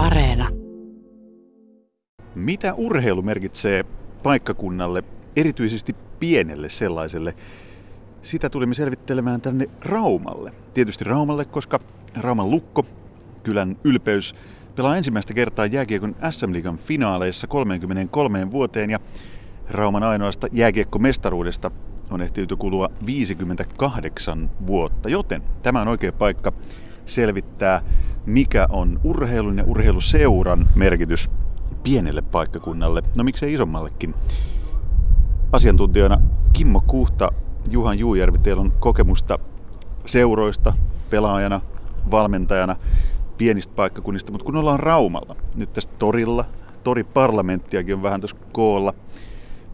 [0.00, 0.48] Areena.
[2.34, 3.84] Mitä urheilu merkitsee
[4.22, 5.04] paikkakunnalle,
[5.36, 7.34] erityisesti pienelle sellaiselle?
[8.22, 10.52] Sitä tulimme selvittelemään tänne Raumalle.
[10.74, 11.80] Tietysti Raumalle, koska
[12.20, 12.86] Rauman Lukko,
[13.42, 14.34] kylän ylpeys,
[14.76, 19.00] pelaa ensimmäistä kertaa jääkiekon SM-liigan finaaleissa 33 vuoteen ja
[19.70, 21.70] Rauman ainoasta jääkiekkomestaruudesta
[22.10, 26.52] on ehtinyt kulua 58 vuotta, joten tämä on oikea paikka
[27.06, 27.82] selvittää,
[28.26, 31.30] mikä on urheilun ja urheiluseuran merkitys
[31.82, 34.14] pienelle paikkakunnalle, no miksei isommallekin.
[35.52, 36.20] Asiantuntijana
[36.52, 37.32] Kimmo Kuhta,
[37.70, 39.38] Juhan Juujärvi, teillä on kokemusta
[40.06, 40.72] seuroista,
[41.10, 41.60] pelaajana,
[42.10, 42.76] valmentajana,
[43.38, 46.44] pienistä paikkakunnista, mutta kun ollaan Raumalla, nyt tässä torilla,
[46.84, 48.94] toriparlamenttiakin on vähän tuossa koolla,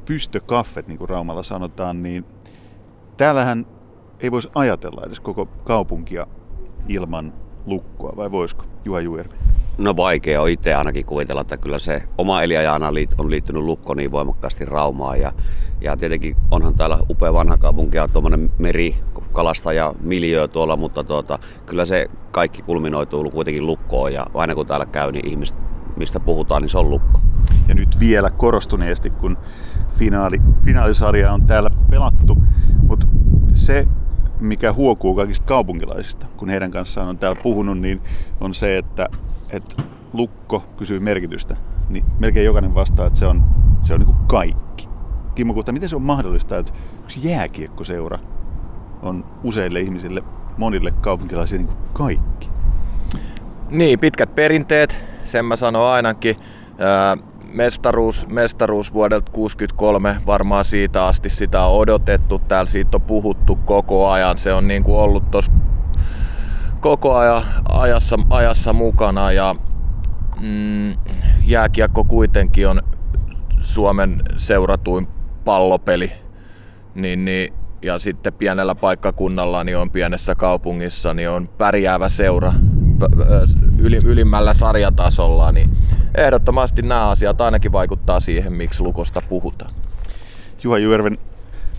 [0.05, 2.25] pystökaffet, niin kuin Raumalla sanotaan, niin
[3.17, 3.67] täällähän
[4.21, 6.27] ei voisi ajatella edes koko kaupunkia
[6.89, 7.33] ilman
[7.67, 8.65] lukkoa, vai voisiko?
[8.85, 9.35] Juha Juervi.
[9.79, 14.13] No vaikea on itse ainakin kuvitella, että kyllä se oma eliajana on liittynyt lukko niin
[14.13, 15.21] voimakkaasti Raumaan.
[15.21, 15.33] Ja,
[15.81, 18.97] ja tietenkin onhan täällä upea vanha kaupunki ja tuommoinen meri,
[19.33, 24.87] kalastaja, miljöö tuolla, mutta tuota, kyllä se kaikki kulminoituu kuitenkin lukkoon ja aina kun täällä
[24.87, 25.57] käy, niin ihmiset,
[25.97, 27.21] mistä puhutaan, niin se on lukko.
[27.69, 29.37] Ja nyt vielä korostuneesti, kun
[29.99, 32.39] finaali, finaalisarja on täällä pelattu,
[32.89, 33.07] mutta
[33.55, 33.89] se
[34.41, 38.01] mikä huokuu kaikista kaupunkilaisista, kun heidän kanssaan on täällä puhunut, niin
[38.41, 39.07] on se, että,
[39.51, 41.57] että lukko kysyy merkitystä.
[41.89, 43.45] Niin melkein jokainen vastaa, että se on,
[43.83, 44.89] se on niin kuin kaikki.
[45.35, 46.73] Kimmo Kuhta, miten se on mahdollista, että
[47.05, 48.19] yksi jääkiekkoseura
[49.03, 50.23] on useille ihmisille,
[50.59, 52.51] monille kaupunkilaisille niin kuin kaikki?
[53.71, 56.37] Niin, pitkät perinteet, sen mä sanon ainakin
[57.53, 64.11] mestaruus, mestaruus vuodelta 63, varmaan siitä asti sitä on odotettu, täällä siitä on puhuttu koko
[64.11, 65.53] ajan, se on niin kuin ollut tuossa
[66.81, 69.55] koko ajan ajassa, ajassa mukana ja
[70.41, 70.95] mm,
[71.47, 72.83] jääkiekko kuitenkin on
[73.61, 75.09] Suomen seuratuin
[75.45, 76.13] pallopeli,
[76.95, 82.53] niin, niin, ja sitten pienellä paikkakunnalla niin on pienessä kaupungissa niin on pärjäävä seura
[84.07, 85.71] ylimmällä sarjatasolla, niin
[86.15, 89.75] ehdottomasti nämä asiat ainakin vaikuttaa siihen, miksi Lukosta puhutaan.
[90.63, 91.19] Juha Juerven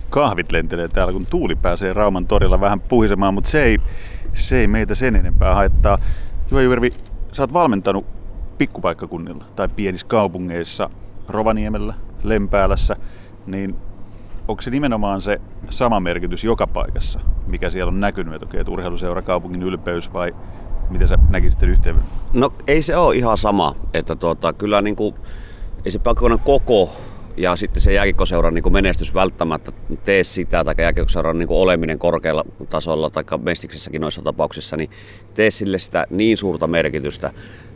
[0.10, 3.78] kahvit lentelee täällä, kun tuuli pääsee Rauman torilla vähän puhisemaan, mutta se ei,
[4.34, 5.98] se ei meitä sen enempää haittaa.
[6.52, 6.92] Juha Juervi,
[7.32, 8.06] sä oot valmentanut
[8.58, 10.90] pikkupaikkakunnilla tai pienissä kaupungeissa,
[11.30, 12.96] Rovaniemellä, Lempäälässä,
[13.46, 13.76] niin
[14.48, 18.72] onko se nimenomaan se sama merkitys joka paikassa, mikä siellä on näkynyt, että, okei, että
[18.72, 20.36] urheiluseura kaupungin ylpeys vai
[20.90, 22.02] Miten sä näkisit sen yhteyden?
[22.34, 25.16] No ei se ole ihan sama, että tuota, kyllä niin kuin,
[25.86, 26.90] ei se paikkakunnan koko
[27.38, 29.72] ja sitten se jääkiekkoseuran niin menestys välttämättä
[30.04, 34.90] tee sitä, tai jääkiekkoseuran niin oleminen korkealla tasolla, tai mestiksessäkin noissa tapauksissa, niin
[35.34, 37.32] tee sille sitä niin suurta merkitystä,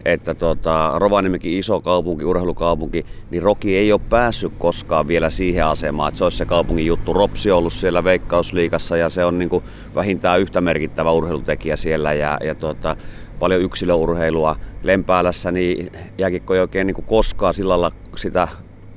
[0.06, 6.08] että tota, Rovaniemikin iso kaupunki, urheilukaupunki, niin Roki ei ole päässyt koskaan vielä siihen asemaan,
[6.08, 7.14] että se olisi se kaupungin juttu.
[7.14, 9.64] Ropsi on ollut siellä Veikkausliikassa ja se on niin kuin
[9.96, 12.96] vähintään yhtä merkittävä urheilutekijä siellä ja, ja tota,
[13.40, 14.56] paljon yksilöurheilua.
[14.84, 18.48] Lempäälässä niin jääkikko ei oikein niin koskaan sillä lailla sitä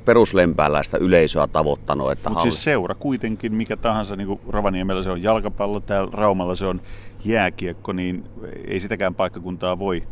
[0.04, 2.08] peruslempääläistä yleisöä tavoittanut.
[2.08, 2.42] Mutta halli...
[2.42, 6.80] siis seura kuitenkin, mikä tahansa, niin kuin Rovaniemellä se on jalkapallo, täällä Raumalla se on
[7.24, 8.24] jääkiekko, niin
[8.68, 10.02] ei sitäkään paikkakuntaa voi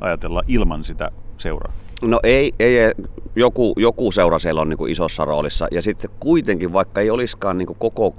[0.00, 1.72] ajatella ilman sitä seuraa.
[2.02, 2.92] No ei, ei
[3.36, 5.68] joku, joku seura siellä on niin kuin isossa roolissa.
[5.70, 8.14] Ja sitten kuitenkin, vaikka ei olisikaan niin kuin koko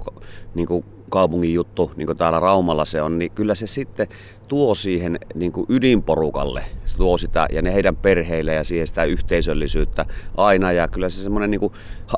[0.54, 4.06] niin kuin kaupungin juttu, niin kuin täällä Raumalla se on, niin kyllä se sitten
[4.48, 6.64] tuo siihen niin kuin ydinporukalle,
[6.96, 10.72] tuo sitä ja ne heidän perheille ja siihen sitä yhteisöllisyyttä aina.
[10.72, 11.72] Ja kyllä se semmoinen niin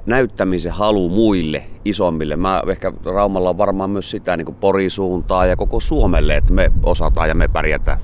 [0.06, 2.36] näyttämisen halu muille isommille.
[2.36, 7.28] Mä ehkä Raumalla on varmaan myös sitä niin Porisuuntaa ja koko Suomelle, että me osataan
[7.28, 7.98] ja me pärjätään.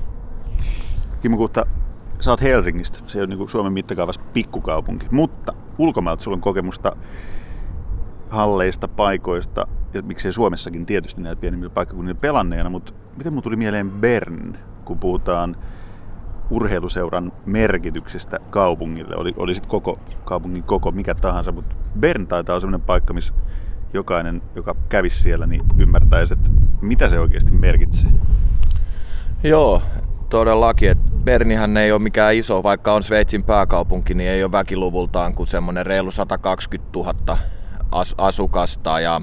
[1.21, 1.65] Kimmo Kuhta,
[2.19, 6.95] sä oot Helsingistä, se on niin Suomen mittakaavassa pikkukaupunki, mutta ulkomailta sulla on kokemusta
[8.29, 13.91] halleista, paikoista, ja miksei Suomessakin tietysti näillä pienimmillä paikkakunnilla pelanneena, mutta miten mun tuli mieleen
[13.91, 15.55] Bern, kun puhutaan
[16.51, 22.61] urheiluseuran merkityksestä kaupungille, oli, oli sitten koko kaupungin koko mikä tahansa, mutta Bern taitaa olla
[22.61, 23.33] sellainen paikka, missä
[23.93, 26.51] jokainen, joka kävisi siellä, niin ymmärtäisi, että
[26.81, 28.09] mitä se oikeasti merkitsee.
[29.43, 29.81] Joo,
[30.29, 35.33] todellakin, että Bernihän ei ole mikään iso, vaikka on Sveitsin pääkaupunki, niin ei ole väkiluvultaan
[35.33, 37.37] kuin semmoinen reilu 120 000
[37.91, 39.21] as- asukasta ja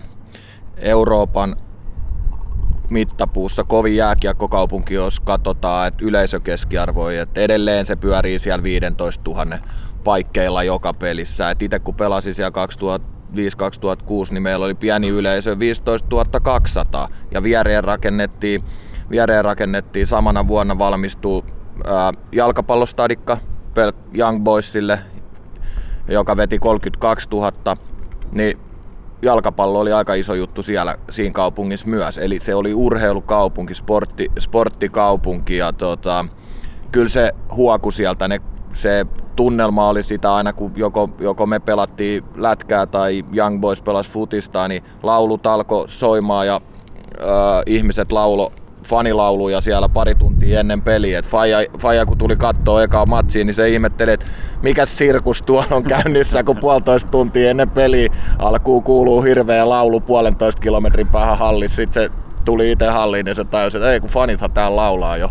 [0.76, 1.56] Euroopan
[2.90, 3.64] mittapuussa.
[3.64, 9.58] Kovin jääkiekkokaupunki, jos katsotaan, että yleisökeskiarvoi, että edelleen se pyörii siellä 15 000
[10.04, 11.50] paikkeilla joka pelissä.
[11.50, 17.84] Et itse kun pelasin siellä 2005-2006, niin meillä oli pieni yleisö 15 200 ja viereen
[17.84, 18.64] rakennettiin,
[19.10, 21.44] viereen rakennettiin samana vuonna valmistuu
[22.32, 23.38] jalkapallostadikka
[24.14, 24.98] Young Boysille,
[26.08, 27.76] joka veti 32 000,
[28.32, 28.58] niin
[29.22, 32.18] jalkapallo oli aika iso juttu siellä siinä kaupungissa myös.
[32.18, 36.24] Eli se oli urheilukaupunki, sportti, sporttikaupunki ja tota,
[36.92, 38.28] kyllä se huoku sieltä.
[38.28, 38.40] Ne,
[38.72, 39.06] se
[39.36, 44.68] tunnelma oli sitä aina, kun joko, joko me pelattiin lätkää tai Young Boys pelas futista,
[44.68, 46.60] niin laulut alkoi soimaan ja
[47.20, 48.52] äh, ihmiset laulo
[48.88, 51.18] fanilauluja siellä pari tuntia ennen peliä.
[51.18, 54.26] Et Faija, Faija kun tuli katsoa ekaa matsiin, niin se ihmetteli, että
[54.62, 58.08] mikä sirkus tuolla on käynnissä, kun puolitoista tuntia ennen peliä
[58.38, 61.76] alkuun kuuluu hirveä laulu puolentoista kilometrin päähän hallissa.
[61.76, 62.10] Sitten se
[62.44, 65.30] tuli itse halliin ja se tajusi, että ei kun fanithan täällä laulaa jo.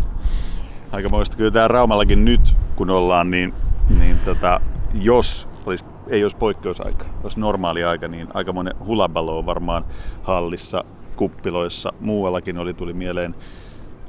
[0.92, 3.54] Aikamoista kyllä tää Raumallakin nyt, kun ollaan, niin,
[3.98, 4.60] niin tota,
[4.94, 9.84] jos olisi, ei olisi poikkeusaika, olisi normaali aika, niin aika monen hulabalo on varmaan
[10.22, 10.84] hallissa
[11.18, 13.34] kuppiloissa muuallakin oli, tuli mieleen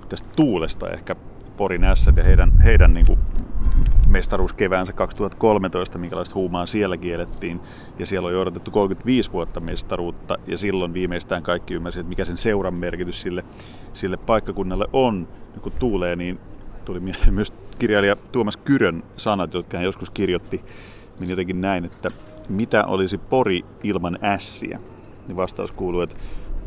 [0.10, 1.16] tästä tuulesta ehkä
[1.58, 3.06] Porin ässät ja heidän, heidän niin
[4.08, 7.60] mestaruuskeväänsä 2013, minkälaista huumaa siellä kielettiin.
[8.00, 12.74] Ja siellä on odotettu 35 vuotta mestaruutta ja silloin viimeistään kaikki ymmärsivät, mikä sen seuran
[12.74, 13.44] merkitys sille,
[13.94, 15.28] sille paikkakunnalle on.
[15.56, 16.40] Ja kun tuulee, niin
[16.86, 20.64] tuli mieleen myös kirjailija Tuomas Kyrön sanat, jotka hän joskus kirjoitti,
[21.20, 22.10] niin jotenkin näin, että
[22.50, 24.80] mitä olisi Pori ilman ässiä?
[25.28, 26.16] Niin vastaus kuuluu, että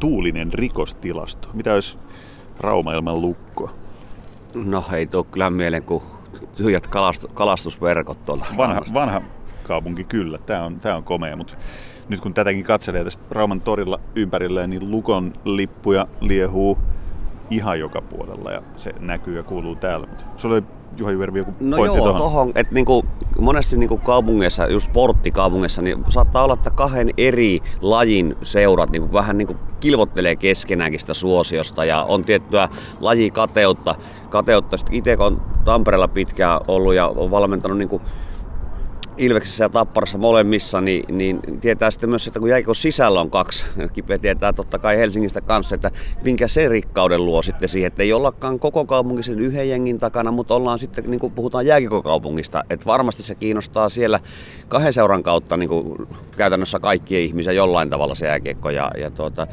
[0.03, 1.49] tuulinen rikostilasto.
[1.53, 1.99] Mitä olisi
[2.61, 3.71] Rauma ilman lukkoa?
[4.55, 6.03] No ei tuo kyllä mieleen kuin
[6.57, 8.47] tyhjät kalast- kalastusverkot tuolla.
[8.57, 9.21] Vanha, vanha
[9.63, 11.55] kaupunki kyllä, tämä on, tämä on komea, mutta
[12.09, 16.79] nyt kun tätäkin katselee tästä Rauman torilla ympärilleen, niin Lukon lippuja liehuu
[17.51, 20.07] ihan joka puolella ja se näkyy ja kuuluu täällä.
[20.07, 20.65] Mutta sulla oli
[20.97, 22.23] Juha Juvervi joku no pointti joo, tohon.
[22.23, 23.05] tohon että niinku,
[23.41, 29.39] monesti niinku kaupungeissa, just sporttikaupungissa, niin saattaa olla, että kahden eri lajin seurat niinku vähän
[29.39, 32.69] niinku kilvottelee keskenäänkin sitä suosiosta ja on tiettyä
[33.01, 33.95] lajikateutta.
[34.31, 34.77] Kateutta.
[34.77, 38.03] Sitten itse kun on Tampereella pitkään ollut ja on valmentanut niinku
[39.17, 43.65] Ilveksessä ja Tapparassa molemmissa, niin, niin tietää sitten myös, että kun jäikö sisällä on kaksi,
[43.93, 45.91] Kipe tietää totta kai Helsingistä kanssa, että
[46.25, 50.31] minkä se rikkauden luo sitten siihen, että ei ollakaan koko kaupunki sen yhden jengin takana,
[50.31, 54.21] mutta ollaan sitten, niin kuin puhutaan jääkikokaupungista, että varmasti se kiinnostaa siellä
[54.69, 59.47] kahden seuran kautta niin kuin käytännössä kaikkia ihmisiä jollain tavalla se jääkiekko ja, ja tuota,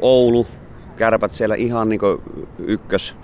[0.00, 0.46] Oulu,
[0.96, 2.00] kärpät siellä ihan niin
[2.58, 3.16] ykkös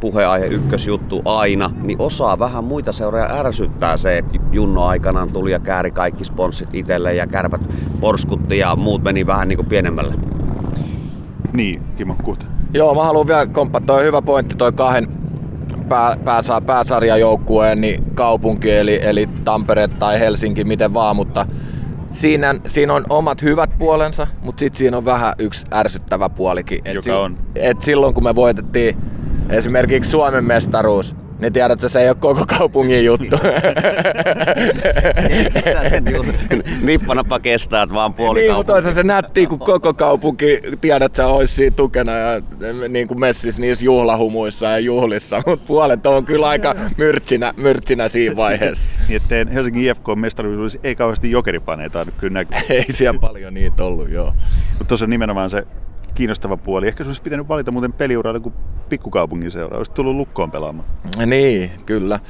[0.00, 5.58] puheaihe ykkösjuttu aina, niin osaa vähän muita seuroja ärsyttää se, että Junno aikanaan tuli ja
[5.58, 7.60] kääri kaikki sponssit itselle ja kärpät
[8.00, 10.14] porskutti ja muut meni vähän niin kuin pienemmälle.
[11.52, 12.46] Niin, Kimmo Kuhta.
[12.74, 15.08] Joo, mä haluan vielä komppaa, toi hyvä pointti, toi kahden
[15.88, 21.46] pää, pääsa, pääsarjajoukkueen niin kaupunki, eli, eli Tampere tai Helsinki, miten vaan, mutta
[22.10, 26.80] siinä, siinä on omat hyvät puolensa, mutta sitten siinä on vähän yksi ärsyttävä puolikin.
[26.84, 27.38] Et Joka si- on?
[27.54, 28.96] Et silloin kun me voitettiin
[29.50, 33.36] esimerkiksi Suomen mestaruus, niin tiedät, että se ei ole koko kaupungin juttu.
[36.82, 41.76] Nippanappa kestää, vaan puoli Niin, mutta se nätti, kun koko kaupunki, tiedät sä, olisi siinä
[41.76, 42.42] tukena ja
[42.88, 48.36] niin kuin messis niissä juhlahumuissa ja juhlissa, mutta puolet on kyllä aika myrtsinä, myrtsinä siinä
[48.36, 48.90] vaiheessa.
[49.08, 52.58] niin, että Helsingin IFK mestaruus olisi ei kauheasti jokeripaneita kyllä näkyy.
[52.70, 54.32] ei siellä paljon niitä ollut, joo.
[54.70, 55.66] Mutta tuossa nimenomaan se
[56.18, 56.88] kiinnostava puoli.
[56.88, 58.54] Ehkä se olisi pitänyt valita muuten peliuraille kuin
[58.88, 59.76] pikkukaupungin seura.
[59.76, 60.88] Olisi tullut lukkoon pelaamaan.
[61.26, 62.20] Niin, kyllä.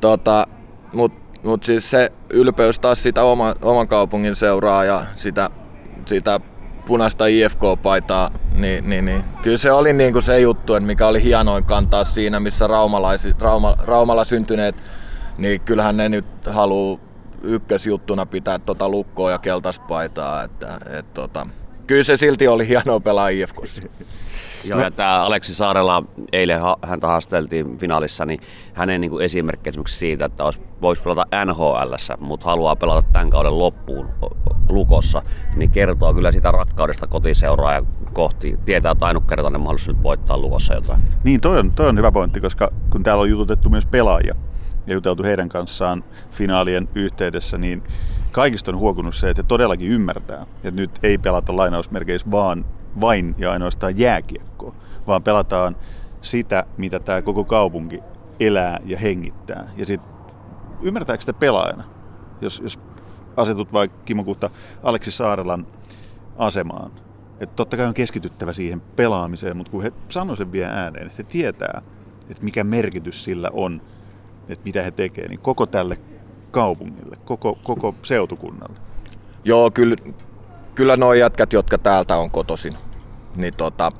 [0.00, 0.46] Tota,
[0.92, 5.50] Mutta mut siis se ylpeys taas sitä oma, oman kaupungin seuraa ja sitä,
[6.06, 6.40] sitä
[6.86, 9.24] punaista IFK-paitaa, niin, niin, niin.
[9.42, 13.34] kyllä se oli niin kuin se juttu, että mikä oli hienoin kantaa siinä, missä raumalaisi,
[13.40, 14.74] Rauma, Raumalla syntyneet,
[15.38, 16.98] niin kyllähän ne nyt haluaa
[17.42, 20.42] ykkösjuttuna pitää tota lukkoa ja keltaspaitaa.
[20.42, 21.46] Että, et, tota,
[21.88, 23.82] kyllä se silti oli hienoa pelaa IFKssa.
[24.64, 26.02] Joo, ja tämä Aleksi Saarela,
[26.32, 28.40] eilen häntä haasteltiin finaalissa, niin
[28.74, 30.44] hänen niin esimerkki esimerkiksi siitä, että
[30.82, 34.08] voisi pelata NHL, mutta haluaa pelata tämän kauden loppuun
[34.68, 35.22] lukossa,
[35.56, 38.58] niin kertoo kyllä sitä rakkaudesta kotiseuraa ja kohti.
[38.64, 41.00] Tietää, että ainutkertainen mahdollisuus nyt voittaa lukossa jotain.
[41.24, 44.34] Niin, toi on, toi on hyvä pointti, koska kun täällä on jututettu myös pelaajia
[44.86, 47.82] ja juteltu heidän kanssaan finaalien yhteydessä, niin
[48.38, 52.64] kaikista on huokunut se, että he todellakin ymmärtää, että nyt ei pelata lainausmerkeissä vaan
[53.00, 54.74] vain ja ainoastaan jääkiekkoa,
[55.06, 55.76] vaan pelataan
[56.20, 58.00] sitä, mitä tämä koko kaupunki
[58.40, 59.70] elää ja hengittää.
[59.76, 60.10] Ja sitten
[60.82, 61.84] ymmärtääkö sitä pelaajana,
[62.40, 62.78] jos, jos
[63.36, 64.50] asetut vaikka Kimmo Kuhta
[64.82, 65.66] Aleksi Saarelan
[66.36, 66.92] asemaan,
[67.40, 71.18] että totta kai on keskityttävä siihen pelaamiseen, mutta kun he sanoo sen vielä ääneen, että
[71.18, 71.82] he tietää,
[72.30, 73.82] että mikä merkitys sillä on,
[74.48, 75.98] että mitä he tekevät, niin koko tälle
[76.50, 78.76] kaupungille, koko, koko seutukunnalle.
[79.44, 79.96] Joo, kyllä,
[80.74, 82.76] kyllä nuo jätkät, jotka täältä on kotosin,
[83.36, 83.92] niin tota,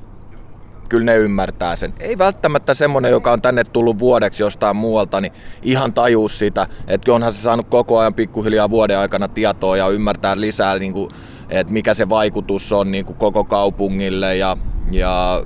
[0.89, 1.93] kyllä ne ymmärtää sen.
[1.99, 7.13] Ei välttämättä semmoinen, joka on tänne tullut vuodeksi jostain muualta, niin ihan tajuu sitä, että
[7.13, 11.11] onhan se saanut koko ajan pikkuhiljaa vuoden aikana tietoa ja ymmärtää lisää, niin kuin,
[11.49, 14.57] että mikä se vaikutus on niin kuin koko kaupungille ja,
[14.91, 15.43] ja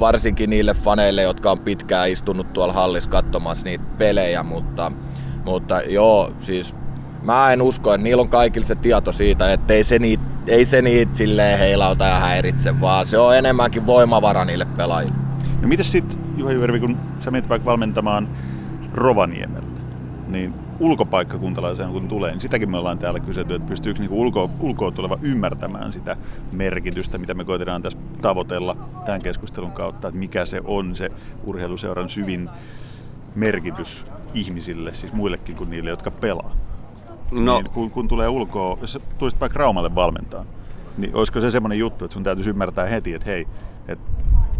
[0.00, 4.92] varsinkin niille faneille, jotka on pitkään istunut tuolla hallissa katsomassa niitä pelejä, mutta,
[5.44, 6.74] mutta joo, siis
[7.22, 10.64] mä en usko, että niillä on kaikilla se tieto siitä, että ei se niitä, ei
[10.64, 15.16] se niitä silleen heilauta ja häiritse, vaan se on enemmänkin voimavara niille pelaajille.
[15.62, 18.28] No mitäs sitten, Juha Juvervi, kun sä menet vaikka valmentamaan
[18.92, 19.68] Rovaniemellä,
[20.28, 24.90] niin ulkopaikkakuntalaisen kun tulee, niin sitäkin me ollaan täällä kyselty, että pystyykö niin ulkoa, ulkoa
[24.90, 26.16] tuleva ymmärtämään sitä
[26.52, 31.10] merkitystä, mitä me koitetaan tässä tavoitella tämän keskustelun kautta, että mikä se on se
[31.44, 32.50] urheiluseuran syvin
[33.34, 36.52] merkitys ihmisille, siis muillekin kuin niille, jotka pelaa.
[37.30, 37.60] No.
[37.60, 40.44] Niin kun, kun tulee ulkoa, jos tulisit vaikka Raumalle valmentaa,
[40.98, 43.46] niin olisiko se semmoinen juttu, että sun täytyisi ymmärtää heti, että hei,
[43.88, 44.10] että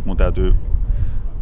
[0.04, 0.54] mun täytyy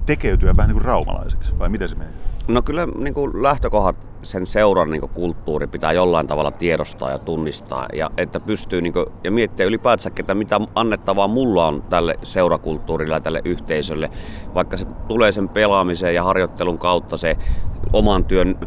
[0.07, 2.13] tekeytyä vähän niin kuin raumalaiseksi, vai miten se menee?
[2.49, 7.87] No kyllä niin kuin lähtökohdat sen seuran niin kulttuuri pitää jollain tavalla tiedostaa ja tunnistaa.
[7.93, 13.15] Ja että pystyy niin kuin, ja miettiä ylipäätään, että mitä annettavaa mulla on tälle seurakulttuurille
[13.15, 14.11] ja tälle yhteisölle.
[14.55, 17.37] Vaikka se tulee sen pelaamisen ja harjoittelun kautta se
[17.93, 18.59] oman työn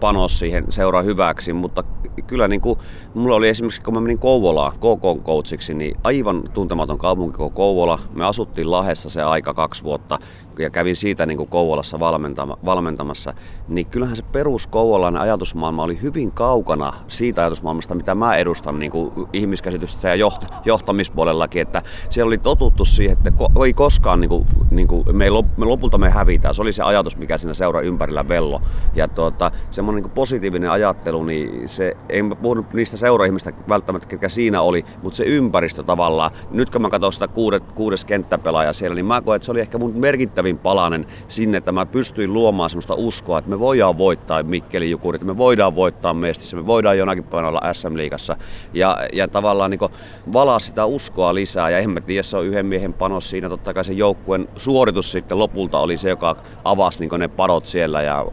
[0.00, 1.82] panos siihen seuraa hyväksi, mutta
[2.26, 2.78] kyllä niin kuin,
[3.14, 7.98] mulla oli esimerkiksi, kun mä menin Kouvolaan KK coachiksi, niin aivan tuntematon kaupunki kuin Kouvola.
[8.14, 10.18] Me asuttiin Lahessa se aika kaksi vuotta
[10.62, 13.34] ja kävin siitä niin kuin Kouvolassa valmentama, valmentamassa,
[13.68, 18.92] niin kyllähän se perus kouvolainen ajatusmaailma oli hyvin kaukana siitä ajatusmaailmasta, mitä mä edustan niin
[18.92, 24.28] kuin ihmiskäsitystä ja joht, johtamispuolellakin, että siellä oli totuttu siihen, että ko, ei koskaan niin
[24.28, 26.54] kuin, niin kuin, me, ei, me lopulta me hävitään.
[26.54, 28.62] Se oli se ajatus, mikä siinä seura ympärillä vello.
[28.94, 34.60] Ja tuota, semmoinen niin positiivinen ajattelu, niin se, en puhunut niistä seuraihmistä välttämättä, ketkä siinä
[34.60, 36.30] oli, mutta se ympäristö tavallaan.
[36.50, 39.60] Nyt kun mä katson sitä kuudes, kuudes kenttäpelaaja siellä, niin mä koen, että se oli
[39.60, 44.42] ehkä mun merkittävin palanen sinne, että mä pystyin luomaan semmoista uskoa, että me voidaan voittaa
[44.42, 48.36] Mikkeli Jukurit, me voidaan voittaa Mestissä, me voidaan jonakin päivänä olla SM-liigassa.
[48.74, 49.90] Ja, ja tavallaan niin
[50.32, 51.70] valaa sitä uskoa lisää.
[51.70, 53.48] Ja en mä tiedä, se on yhden miehen panos siinä.
[53.48, 58.02] Totta kai se joukkueen suoritus sitten lopulta oli se, joka avasi niin ne padot siellä
[58.02, 58.26] ja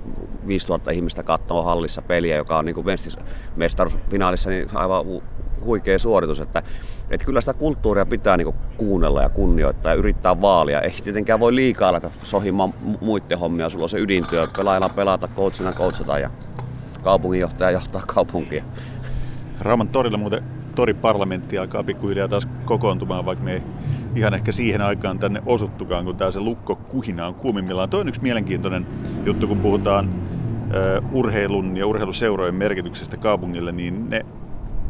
[0.47, 2.75] 5000 ihmistä katsoo hallissa peliä, joka on niin
[3.55, 5.05] mestaruusfinaalissa niin aivan
[5.65, 6.63] huikea suoritus, että,
[7.09, 10.81] että kyllä sitä kulttuuria pitää niin kuunnella ja kunnioittaa ja yrittää vaalia.
[10.81, 15.71] Ei tietenkään voi liikaa laita sohimaan muiden hommia, sulla on se ydintyö, pelaajana pelata, coachina
[15.71, 16.29] coachata ja
[17.03, 18.63] kaupunginjohtaja johtaa kaupunkia.
[19.59, 20.43] Rauman torilla muuten
[20.75, 23.63] toriparlamentti alkaa pikkuhiljaa taas kokoontumaan, vaikka me ei
[24.15, 27.89] ihan ehkä siihen aikaan tänne osuttukaan, kun tämä se lukko kuhina on kuumimmillaan.
[27.89, 28.87] Toinen yksi mielenkiintoinen
[29.25, 34.25] juttu, kun puhutaan uh, urheilun ja urheiluseurojen merkityksestä kaupungille, niin ne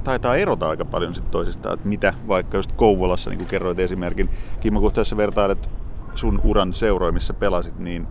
[0.08, 4.30] taitaa erota aika paljon sit toisistaan, että mitä vaikka just Kouvolassa, niin kuin kerroit esimerkin.
[4.60, 5.70] Kimmo, kun tässä vertailet
[6.16, 8.08] sun uran seuroja, missä pelasit, niin,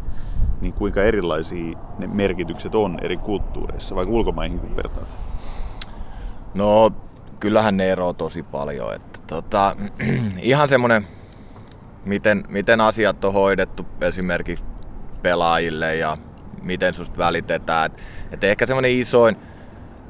[0.60, 5.08] niin kuinka erilaisia ne merkitykset on eri kulttuureissa, vaikka ulkomaihin kun vertaat?
[6.54, 6.92] No,
[7.40, 8.94] kyllähän ne eroaa tosi paljon.
[8.94, 9.76] Että, tota,
[10.42, 11.06] ihan semmoinen,
[12.04, 14.64] miten, miten asiat on hoidettu esimerkiksi
[15.22, 16.16] pelaajille ja
[16.62, 17.86] miten susta välitetään.
[17.86, 19.36] Et, et ehkä semmoinen isoin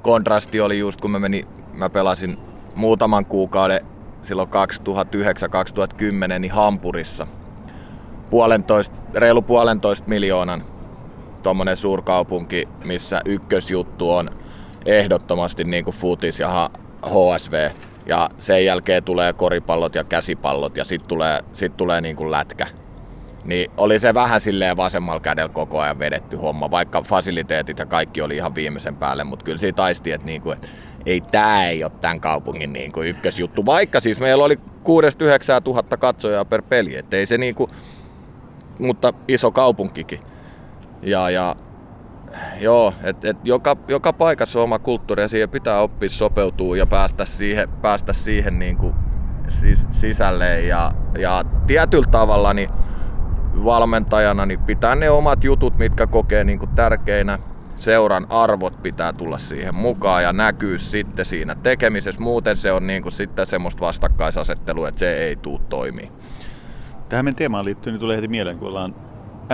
[0.03, 2.39] kontrasti oli just kun mä menin mä pelasin
[2.75, 3.81] muutaman kuukauden
[4.23, 4.49] silloin
[6.35, 7.27] 2009-2010 niin Hampurissa.
[8.31, 10.65] Puolentoist, reilu puolentoista miljoonan
[11.43, 14.31] tuommoinen suurkaupunki, missä ykkösjuttu on
[14.87, 16.71] ehdottomasti niin kuin futis ja
[17.07, 17.71] HSV.
[18.07, 22.67] Ja sen jälkeen tulee koripallot ja käsipallot ja sitten tulee, sit tulee niin kuin lätkä.
[23.45, 28.23] Niin oli se vähän silleen vasemmalla kädellä koko ajan vedetty homma, vaikka fasiliteetit ja kaikki
[28.23, 30.69] oli ihan viimeisen päälle, mutta kyllä siitä taisti, että, niin kuin, että
[31.07, 33.67] ei tämä ei ole tämän kaupungin niin kuin ykkösjuttu.
[33.67, 34.59] Vaikka siis meillä oli 6-9
[35.65, 37.71] tuhatta katsojaa per peli, ettei se niin kuin,
[38.79, 40.21] mutta iso kaupunkikin.
[41.03, 41.55] Ja, ja
[42.61, 46.87] joo, että et joka, joka paikassa on oma kulttuuri ja siihen pitää oppia sopeutua ja
[46.87, 48.95] päästä siihen, päästä siihen niin kuin
[49.49, 50.61] sis, sisälle.
[50.61, 52.71] Ja, ja tietyllä tavalla niin
[53.65, 57.39] valmentajana niin pitää ne omat jutut, mitkä kokee niin kuin tärkeinä
[57.79, 62.23] seuran arvot pitää tulla siihen mukaan ja näkyy sitten siinä tekemisessä.
[62.23, 66.13] Muuten se on niin kuin sitten semmoista vastakkaisasettelua, että se ei tuu toimii.
[67.09, 68.95] Tähän meidän teemaan liittyen niin tulee heti mieleen, kun ollaan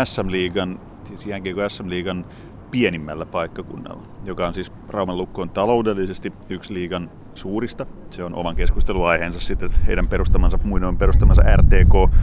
[0.05, 2.25] SM-liigan, siis jänkin kuin SM-liigan
[2.71, 7.87] pienimmällä paikkakunnalla, joka on siis Rauman lukkoon taloudellisesti yksi liigan suurista.
[8.11, 12.15] Se on oman keskusteluaiheensa sitten, että heidän perustamansa, muinoin perustamansa RTK,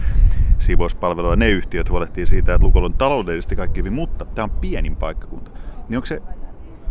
[0.60, 4.96] siivouspalvelua, ne yhtiöt huolehtii siitä, että Lukolla on taloudellisesti kaikki hyvin, mutta tämä on pienin
[4.96, 5.52] paikkakunta
[5.90, 6.22] niin onko se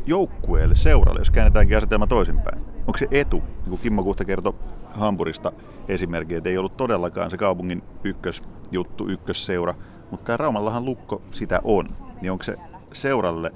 [0.06, 4.54] joukkueelle, seuralle, jos käännetäänkin asetelma toisinpäin, onko se etu, niin kuin Kimmo Kuhta kertoi
[4.90, 5.52] Hampurista
[5.88, 9.74] esimerkki, että ei ollut todellakaan se kaupungin ykkösjuttu, ykkösseura,
[10.10, 11.88] mutta tämä Raumallahan lukko sitä on,
[12.22, 12.56] niin onko se
[12.92, 13.52] seuralle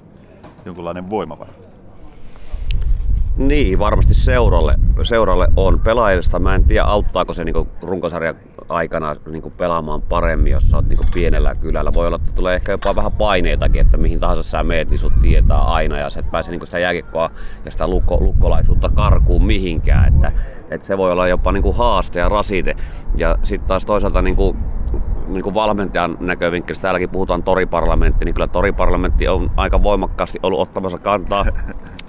[0.65, 1.53] jonkunlainen voimavara?
[3.37, 5.79] Niin, varmasti seuralle, seuralle on.
[5.79, 8.35] Pelaajista mä en tiedä, auttaako se niin runkosarjan
[8.69, 11.93] aikana niin pelaamaan paremmin, jos sä oot niin pienellä kylällä.
[11.93, 15.13] Voi olla, että tulee ehkä jopa vähän paineitakin, että mihin tahansa sä meet, niin sut
[15.21, 17.29] tietää aina ja sä et pääse niin sitä jääkikkoa
[17.65, 20.13] ja sitä lukko, lukkolaisuutta karkuun mihinkään.
[20.13, 20.31] Että,
[20.69, 22.75] että se voi olla jopa niin haaste ja rasite.
[23.15, 24.57] Ja sitten taas toisaalta niin kuin
[25.27, 30.97] niin kuin valmentajan näkövinkkelistä, täälläkin puhutaan toriparlamentti, niin kyllä toriparlamentti on aika voimakkaasti ollut ottamassa
[30.97, 31.45] kantaa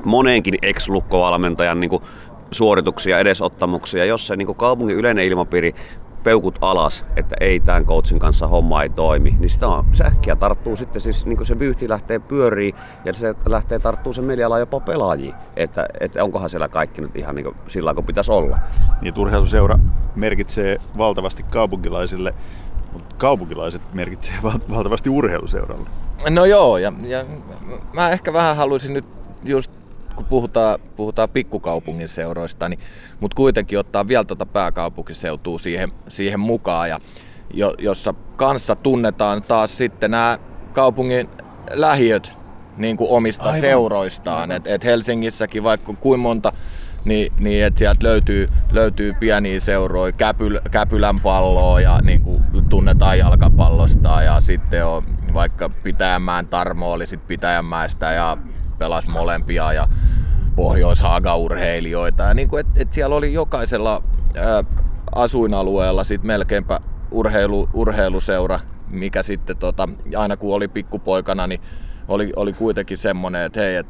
[0.04, 2.02] moneenkin ex-lukkovalmentajan niin kuin
[2.50, 4.04] suorituksia, edesottamuksia.
[4.04, 5.73] Jos se niin kuin kaupungin yleinen ilmapiiri
[6.25, 10.76] peukut alas, että ei tämän coachin kanssa homma ei toimi, niin sitä on, säkkiä tarttuu
[10.76, 14.81] sitten siis, niin kuin se vyyhti lähtee pyörii ja se lähtee tarttuu se mediala jopa
[14.81, 18.59] pelaajiin, että, että onkohan siellä kaikki nyt ihan niin kuin sillä kun pitäisi olla.
[19.00, 19.78] Niin urheiluseura
[20.14, 22.35] merkitsee valtavasti kaupunkilaisille,
[22.93, 24.35] mutta kaupunkilaiset merkitsee
[24.71, 25.88] valtavasti urheiluseuralle.
[26.31, 27.25] No joo, ja, ja
[27.93, 29.04] mä ehkä vähän haluaisin nyt
[29.45, 29.84] just
[30.16, 32.80] kun puhutaan, puhutaan pikkukaupungin seuroista, niin,
[33.21, 37.00] mutta kuitenkin ottaa vielä tuota pääkaupunkiseutua siihen, siihen mukaan, ja,
[37.54, 40.38] jo, jossa kanssa tunnetaan taas sitten nämä
[40.73, 41.28] kaupungin
[41.71, 42.33] lähiöt
[42.76, 43.61] niin kuin omista Aivan.
[43.61, 44.52] seuroistaan.
[44.52, 46.52] Et, et Helsingissäkin vaikka kuin monta
[47.04, 53.18] niin, niin että sieltä löytyy, löytyy pieniä seuroja, Käpyl, Käpylän palloa ja niin kuin tunnetaan
[53.18, 55.04] jalkapallosta ja sitten on
[55.35, 58.37] vaikka Pitäjänmäen Tarmo oli sitten Pitäjänmäestä ja
[58.78, 59.88] pelasi molempia ja
[60.57, 61.02] pohjois
[61.37, 64.02] urheilijoita ja niin kuin, et, et siellä oli jokaisella
[64.37, 64.62] ää,
[65.14, 71.61] asuinalueella sit melkeinpä urheilu, urheiluseura, mikä sitten tota, aina kun oli pikkupoikana, niin
[72.09, 73.87] oli, oli kuitenkin semmoinen, että hei, et,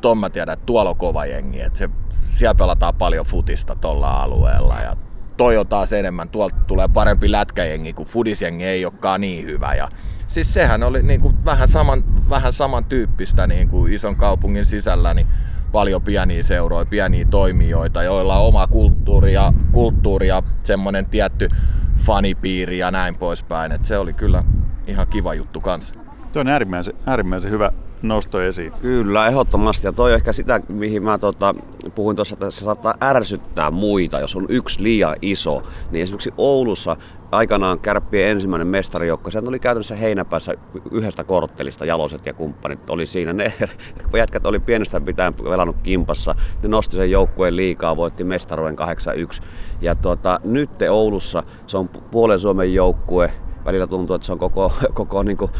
[0.00, 1.88] ton mä tiedän, että tuolla on kova jengi, että se,
[2.30, 4.74] siellä pelataan paljon futista tuolla alueella.
[4.80, 4.96] Ja
[5.36, 9.74] toi on taas enemmän, tuolta tulee parempi lätkäjengi, kun fudisjengi ei olekaan niin hyvä.
[9.74, 9.88] Ja
[10.26, 15.26] siis sehän oli niin kuin vähän, saman, vähän samantyyppistä niin kuin ison kaupungin sisällä, niin
[15.72, 21.48] paljon pieniä seuroja, pieniä toimijoita, joilla on oma kulttuuri ja, kulttuuri ja semmoinen tietty
[21.96, 23.72] fanipiiri ja näin poispäin.
[23.72, 24.44] Et se oli kyllä
[24.86, 25.94] ihan kiva juttu kanssa.
[26.32, 27.72] Tuo on äärimmäisen, äärimmäisen hyvä
[28.08, 28.72] nosto esiin.
[28.82, 29.86] Kyllä, ehdottomasti.
[29.86, 31.54] Ja toi on ehkä sitä, mihin mä tota,
[31.94, 35.62] puhuin tuossa, että se saattaa ärsyttää muita, jos on yksi liian iso.
[35.90, 36.96] Niin esimerkiksi Oulussa
[37.32, 40.54] aikanaan kärppien ensimmäinen mestarijoukko, se oli käytännössä heinäpäässä
[40.90, 43.32] yhdestä korttelista, jaloset ja kumppanit oli siinä.
[43.32, 43.52] Ne
[44.16, 49.42] jätkät oli pienestä pitäen pelannut kimpassa, ne nosti sen joukkueen liikaa, voitti mestaruuden 8-1.
[49.80, 53.32] Ja tuota, nyt Oulussa se on puolen Suomen joukkue,
[53.66, 55.50] välillä tuntuu, että se on koko, koko niin kuin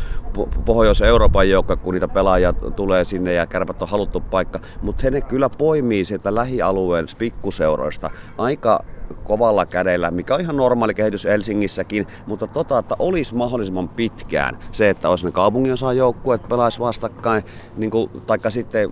[0.65, 4.61] Pohjois-Euroopan joukko, kun niitä pelaajia tulee sinne ja kärpät on haluttu paikka.
[4.83, 8.85] Mutta he kyllä poimii sieltä lähialueen pikkuseuroista aika
[9.25, 14.91] kovalla kädellä, mikä on ihan normaali kehitys Helsingissäkin, mutta tota, että olisi mahdollisimman pitkään se,
[14.91, 17.43] että olisi ne kaupungin osa joukkueet pelaisi vastakkain,
[17.77, 18.91] niin kuin, taikka sitten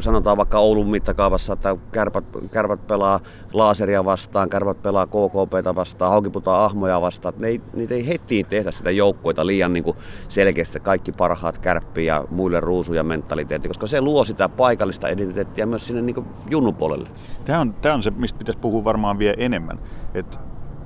[0.00, 3.20] sanotaan vaikka Oulun mittakaavassa, että kärpät, kärpät pelaa
[3.52, 7.34] laaseria vastaan, kärpät pelaa KKPtä vastaan, haukiputaan ahmoja vastaan.
[7.38, 9.96] Ne ei, niitä ei heti tehdä sitä joukkoita liian niin kuin
[10.28, 15.86] selkeästi kaikki parhaat kärppiä ja muille ruusuja mentaliteetti, koska se luo sitä paikallista identiteettiä myös
[15.86, 17.08] sinne niin junnupuolelle.
[17.44, 19.78] Tämä on, tämä on se, mistä pitäisi puhua varmaan vielä enemmän.
[20.14, 20.38] Että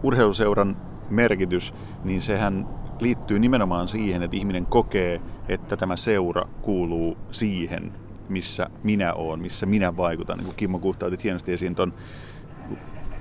[0.02, 0.76] urheiluseuran
[1.10, 2.68] merkitys, niin sehän
[3.00, 7.92] liittyy nimenomaan siihen, että ihminen kokee, että tämä seura kuuluu siihen
[8.28, 10.38] missä minä oon, missä minä vaikutan.
[10.38, 11.94] Niin kuin Kimmo Kuhta otit hienosti esiin tuon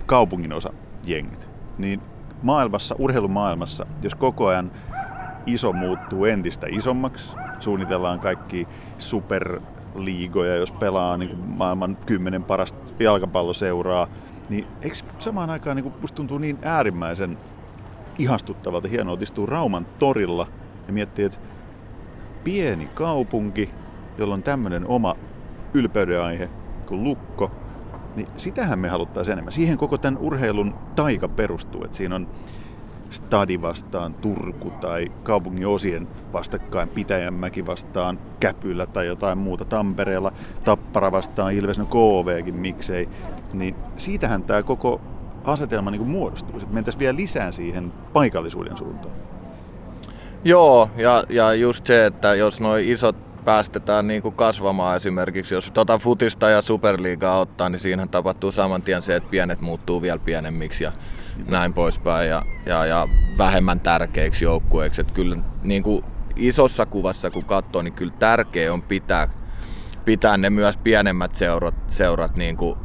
[0.06, 0.74] kaupungin osa
[1.06, 1.50] jengit.
[1.78, 2.02] Niin
[2.42, 4.72] maailmassa, urheilumaailmassa, jos koko ajan
[5.46, 8.68] iso muuttuu entistä isommaksi, suunnitellaan kaikki
[8.98, 14.08] superliigoja, jos pelaa niin kuin maailman kymmenen parasta jalkapalloseuraa,
[14.50, 17.38] niin eikö samaan aikaan niin kuin musta tuntuu niin äärimmäisen
[18.18, 20.48] ihastuttavalta hienoa istua Rauman torilla
[20.88, 21.40] ja miettiä, että
[22.44, 23.70] pieni kaupunki,
[24.18, 25.16] jolla on tämmöinen oma
[25.74, 26.50] ylpeyden aihe
[26.86, 27.52] kuin lukko,
[28.16, 29.52] niin sitähän me haluttaisiin enemmän.
[29.52, 32.28] Siihen koko tämän urheilun taika perustuu, että siinä on
[33.10, 40.32] stadi vastaan Turku tai kaupungin osien vastakkain Pitäjänmäki vastaan Käpylä tai jotain muuta Tampereella,
[40.64, 43.10] Tappara vastaan Ilves, no KVkin miksei,
[43.54, 45.02] niin siitähän tämä koko
[45.44, 46.60] asetelma niin muodostuu.
[46.60, 49.14] Sitten mentäisiin vielä lisää siihen paikallisuuden suuntaan.
[50.44, 55.54] Joo, ja, ja just se, että jos nuo isot päästetään niin kuin kasvamaan esimerkiksi.
[55.54, 60.02] Jos tota futista ja superliigaa ottaa, niin siinä tapahtuu saman tien se, että pienet muuttuu
[60.02, 60.92] vielä pienemmiksi ja
[61.46, 63.08] näin poispäin ja, ja, ja
[63.38, 65.02] vähemmän tärkeiksi joukkueiksi.
[65.02, 66.04] Että kyllä niin kuin
[66.36, 69.28] isossa kuvassa kun katsoo, niin kyllä tärkeä on pitää,
[70.06, 72.80] pitää ne myös pienemmät seurat, seurat niin kuin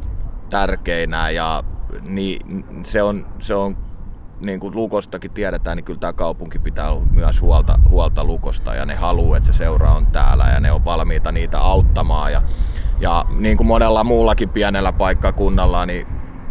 [0.49, 1.63] tärkeinä ja
[2.01, 3.77] niin, se on, se on
[4.43, 8.95] niin kuin Lukostakin tiedetään, niin kyllä tämä kaupunki pitää myös huolta, huolta Lukosta ja ne
[8.95, 12.31] haluaa, että se seura on täällä ja ne on valmiita niitä auttamaan.
[12.31, 12.41] Ja,
[12.99, 16.07] ja niin kuin monella muullakin pienellä paikkakunnalla, niin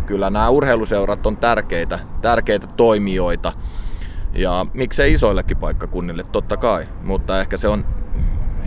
[0.07, 3.53] kyllä nämä urheiluseurat on tärkeitä, tärkeitä toimijoita.
[4.33, 7.85] Ja miksei isoillekin paikkakunnille, totta kai, mutta ehkä se on...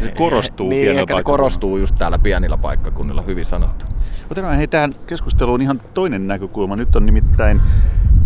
[0.01, 3.85] Se korostuu niin, pienellä ehkä korostuu just täällä pienillä paikkakunnilla, hyvin sanottu.
[4.31, 6.75] Otetaan hei tähän keskusteluun ihan toinen näkökulma.
[6.75, 7.61] Nyt on nimittäin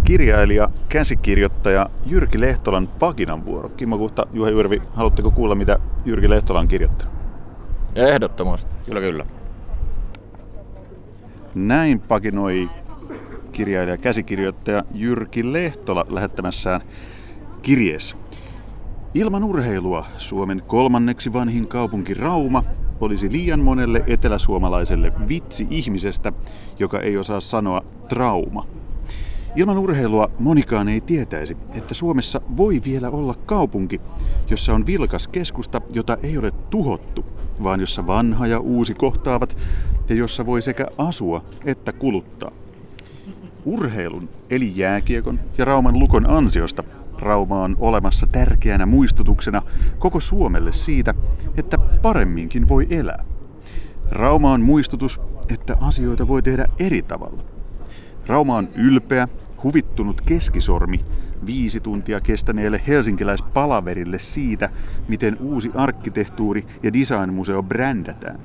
[0.04, 3.70] kirjailija, käsikirjoittaja Jyrki Lehtolan pakinan vuoro.
[3.70, 7.14] Kimmo Kuhta, Juha Jyrvi, haluatteko kuulla, mitä Jyrki Lehtola on kirjoittanut?
[7.96, 8.76] Ehdottomasti.
[8.86, 9.26] Kyllä, kyllä.
[11.56, 12.70] Näin pakinoi
[13.52, 16.82] kirjailija, käsikirjoittaja Jyrki Lehtola lähettämässään
[17.62, 18.16] kirjeessä.
[19.14, 22.64] Ilman urheilua Suomen kolmanneksi vanhin kaupunki Rauma
[23.02, 26.34] olisi liian monelle eteläsuomalaiselle vitsi ihmisestä,
[26.80, 28.68] joka ei osaa sanoa trauma.
[29.56, 34.02] Ilman urheilua monikaan ei tietäisi, että Suomessa voi vielä olla kaupunki,
[34.50, 37.26] jossa on vilkas keskusta, jota ei ole tuhottu,
[37.64, 39.58] vaan jossa vanha ja uusi kohtaavat
[40.10, 42.52] ja jossa voi sekä asua että kuluttaa.
[43.66, 46.84] Urheilun, eli jääkiekon ja Rauman lukon ansiosta
[47.20, 49.62] Rauma on olemassa tärkeänä muistutuksena
[50.00, 51.14] koko Suomelle siitä,
[51.58, 53.26] että paremminkin voi elää.
[54.12, 57.44] Rauma on muistutus, että asioita voi tehdä eri tavalla.
[58.28, 59.28] Rauma on ylpeä,
[59.64, 61.06] huvittunut keskisormi
[61.46, 64.70] viisi tuntia kestäneelle helsinkiläispalaverille siitä,
[65.08, 68.40] miten uusi arkkitehtuuri ja designmuseo brändätään.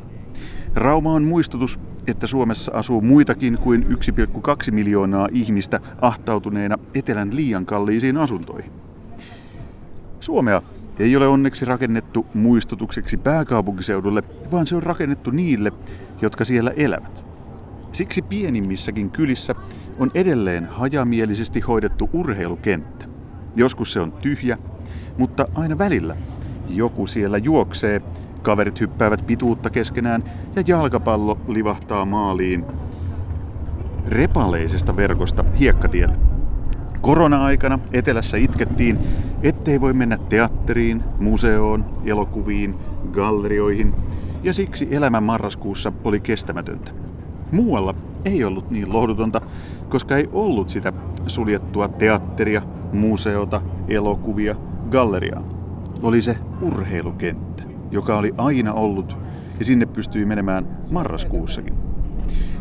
[0.74, 8.16] Rauma on muistutus, että Suomessa asuu muitakin kuin 1,2 miljoonaa ihmistä ahtautuneena etelän liian kalliisiin
[8.16, 8.72] asuntoihin.
[10.20, 10.62] Suomea
[10.98, 15.72] ei ole onneksi rakennettu muistutukseksi pääkaupunkiseudulle, vaan se on rakennettu niille,
[16.22, 17.24] jotka siellä elävät.
[17.92, 19.54] Siksi pienimmissäkin kylissä
[19.98, 23.06] on edelleen hajamielisesti hoidettu urheilukenttä.
[23.56, 24.58] Joskus se on tyhjä,
[25.18, 26.16] mutta aina välillä
[26.68, 28.02] joku siellä juoksee,
[28.42, 30.24] kaverit hyppäävät pituutta keskenään
[30.56, 32.64] ja jalkapallo livahtaa maaliin
[34.06, 36.33] repaleisesta verkosta hiekkatielle.
[37.04, 38.98] Korona-aikana etelässä itkettiin,
[39.42, 42.74] ettei voi mennä teatteriin, museoon, elokuviin,
[43.12, 43.94] gallerioihin,
[44.42, 46.92] ja siksi elämä marraskuussa oli kestämätöntä.
[47.52, 49.40] Muualla ei ollut niin lohdutonta,
[49.88, 50.92] koska ei ollut sitä
[51.26, 52.62] suljettua teatteria,
[52.92, 54.54] museota, elokuvia,
[54.90, 55.44] galleriaa.
[56.02, 59.16] Oli se urheilukenttä, joka oli aina ollut
[59.58, 61.74] ja sinne pystyi menemään marraskuussakin.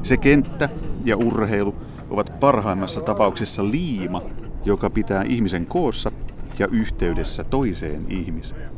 [0.01, 0.69] Se kenttä
[1.05, 1.75] ja urheilu
[2.13, 4.21] ovat parhaimmassa tapauksessa liima,
[4.65, 6.11] joka pitää ihmisen koossa
[6.59, 8.71] ja yhteydessä toiseen ihmiseen.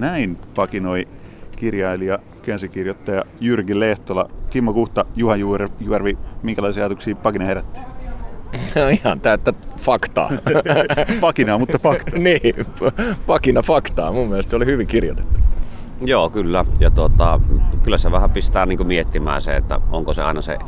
[0.00, 1.08] Näin pakinoi
[1.56, 4.30] kirjailija, käsikirjoittaja Jyrki Lehtola.
[4.50, 5.36] Kimmo Kuhta, Juha
[5.80, 7.80] Juervi, minkälaisia ajatuksia pakina herätti?
[8.76, 10.30] No ihan täyttä faktaa.
[11.20, 12.16] Pakinaa, mutta fakta.
[12.18, 12.66] niin,
[13.26, 14.12] pakina faktaa.
[14.12, 15.36] Mun mielestä se oli hyvin kirjoitettu.
[16.00, 16.64] Joo, kyllä.
[16.80, 17.40] Ja tuota,
[17.82, 20.58] kyllä se vähän pistää niin miettimään se, että onko se aina se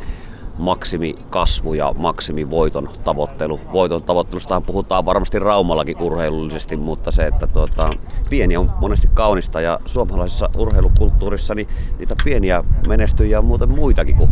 [0.57, 3.59] maksimikasvu ja maksimivoiton tavoittelu.
[3.73, 7.89] Voiton tavoittelustahan puhutaan varmasti Raumallakin urheilullisesti, mutta se, että tuota,
[8.29, 11.67] pieni on monesti kaunista ja suomalaisessa urheilukulttuurissa niin
[11.99, 14.29] niitä pieniä menestyjiä on muuten muitakin kuin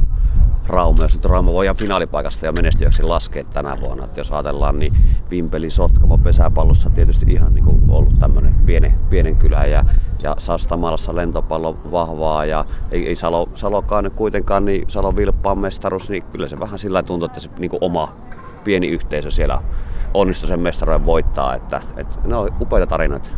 [0.68, 1.04] Rauma.
[1.04, 4.06] Jos nyt Rauma voi finaalipaikasta ja menestyjäksi laskea tänä vuonna.
[4.06, 4.94] Että jos ajatellaan, niin
[5.32, 9.84] Vimpeli Sotkamo pesäpallossa tietysti ihan niin kuin ollut tämmöinen pienen, pienen kylä ja,
[10.24, 16.24] ja Sastamalassa lentopallo vahvaa ja ei, ei Salo, Salokaan kuitenkaan, niin Salon Vilppaan mestaruus, niin
[16.24, 18.16] kyllä se vähän sillä tuntuu, että se niin oma
[18.64, 19.62] pieni yhteisö siellä
[20.14, 21.56] onnistui sen mestaruuden voittaa.
[21.56, 23.30] Että, että ne on upeita tarinoita.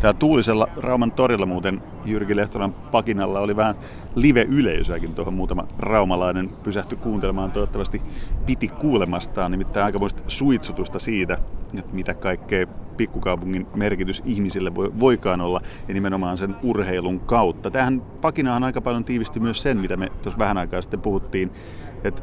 [0.00, 3.74] Täällä tuulisella Rauman torilla muuten Jyrki Lehtolan pakinalla oli vähän
[4.14, 7.50] live-yleisöäkin tuohon muutama raumalainen pysähtyi kuuntelemaan.
[7.52, 8.02] Toivottavasti
[8.46, 11.38] piti kuulemastaan, nimittäin aikamoista suitsutusta siitä,
[11.78, 12.66] että mitä kaikkea
[12.96, 17.70] pikkukaupungin merkitys ihmisille voi, voikaan olla, ja nimenomaan sen urheilun kautta.
[17.70, 21.52] Tähän pakinaan aika paljon tiivisti myös sen, mitä me tuossa vähän aikaa sitten puhuttiin,
[22.04, 22.22] että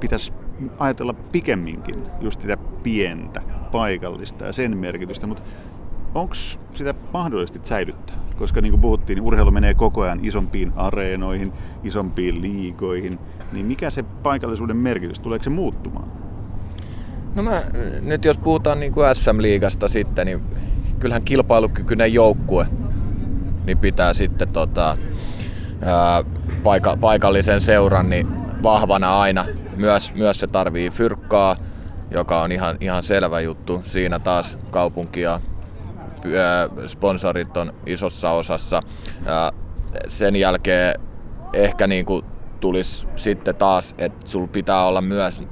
[0.00, 0.32] pitäisi
[0.78, 5.42] ajatella pikemminkin just sitä pientä, paikallista ja sen merkitystä, mutta
[6.14, 6.34] onko
[6.74, 8.16] sitä mahdollisesti säilyttää?
[8.38, 11.52] Koska niin kuin puhuttiin, niin urheilu menee koko ajan isompiin areenoihin,
[11.84, 13.18] isompiin liigoihin.
[13.52, 16.08] Niin mikä se paikallisuuden merkitys, tuleeko se muuttumaan?
[17.34, 17.62] No mä,
[18.00, 20.40] nyt jos puhutaan niin kuin SM-liigasta sitten, niin
[20.98, 22.66] kyllähän kilpailukykyinen joukkue
[23.68, 24.96] niin pitää sitten tota,
[25.84, 26.24] ää,
[26.62, 28.28] paika, paikallisen seuran niin
[28.62, 29.44] vahvana aina.
[29.76, 31.56] Myös, myös se tarvii fyrkkaa,
[32.10, 33.82] joka on ihan, ihan selvä juttu.
[33.84, 35.40] Siinä taas kaupunki ja
[36.86, 38.82] sponsorit on isossa osassa.
[40.08, 41.00] Sen jälkeen
[41.52, 42.24] ehkä niin kuin
[42.60, 45.42] tulisi sitten taas, että sulla pitää olla myös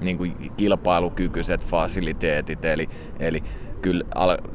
[0.00, 2.88] niin kuin kilpailukykyiset fasiliteetit, eli,
[3.20, 3.42] eli
[3.82, 4.04] kyllä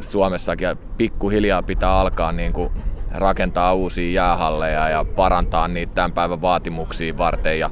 [0.01, 0.67] Suomessakin
[0.97, 2.69] pikkuhiljaa pitää alkaa niin kuin
[3.11, 7.59] rakentaa uusia jäähalleja ja parantaa niitä tämän päivän vaatimuksia varten.
[7.59, 7.69] Ja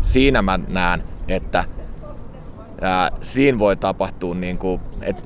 [0.00, 1.64] siinä mä näen, että
[2.80, 4.80] ää, siinä voi tapahtua, niin kuin,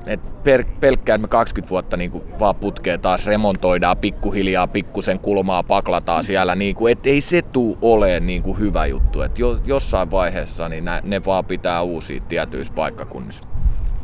[0.05, 5.19] et per, pelkkää, että me 20 vuotta niin kuin, vaan putkeen taas remontoidaan pikkuhiljaa, pikkusen
[5.19, 9.21] kulmaa paklataan siellä, niin kuin, et ei se tuu ole niin kuin, hyvä juttu.
[9.21, 13.54] Et jo, jossain vaiheessa niin nä, ne vaan pitää uusia tietyissä paikkakunnissa.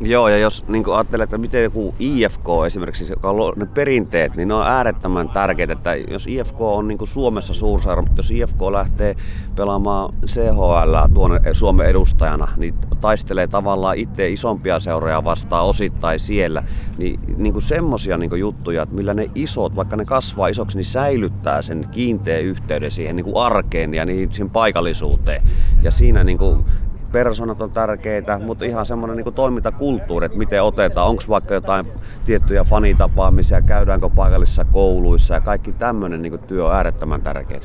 [0.04, 4.48] Joo, ja jos niin ajattelee, että miten joku IFK esimerkiksi, joka on ne perinteet, niin
[4.48, 5.72] ne on äärettömän tärkeitä.
[5.72, 9.16] Että jos IFK on niin Suomessa suursaira, mutta jos IFK lähtee
[9.56, 16.62] pelaamaan CHL tuonne Suomen edustajana, niin taistelee tavallaan itse isompia seuroja vastaan osittain siellä,
[16.98, 20.84] niin, niin kuin semmosia niin juttuja, että millä ne isot, vaikka ne kasvaa isoksi, niin
[20.84, 25.42] säilyttää sen kiinteän yhteyden siihen niin arkeen ja niihin, siihen paikallisuuteen.
[25.82, 26.64] Ja siinä niin kuin
[27.12, 31.86] persoonat on tärkeitä, mutta ihan semmoinen niin toimintakulttuuri, että miten otetaan, onko vaikka jotain
[32.24, 37.60] tiettyjä fanitapaamisia, käydäänkö paikallisissa kouluissa ja kaikki tämmöinen niin työ on äärettömän tärkeää.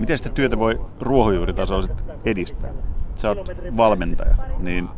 [0.00, 1.88] Miten sitä työtä voi ruohonjuuritasolla
[2.24, 2.70] edistää?
[3.14, 4.88] Sä oot valmentaja, niin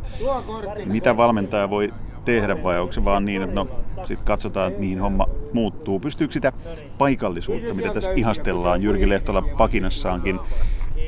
[0.85, 1.93] mitä valmentaja voi
[2.25, 3.67] tehdä vai onko se vaan niin, että no
[4.03, 5.99] sit katsotaan, mihin homma muuttuu.
[5.99, 6.51] Pystyykö sitä
[6.97, 10.39] paikallisuutta, mitä tässä ihastellaan Jyrki Lehtola pakinassaankin,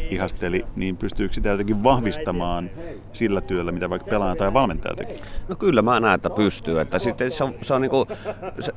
[0.10, 2.70] ihasteli, niin pystyykö sitä jotenkin vahvistamaan
[3.14, 5.20] sillä työllä, mitä vaikka pelaaja tai valmentaja tekee?
[5.48, 6.80] No kyllä mä näen, että pystyy.
[6.80, 8.08] Että sitten se on, se on niin kuin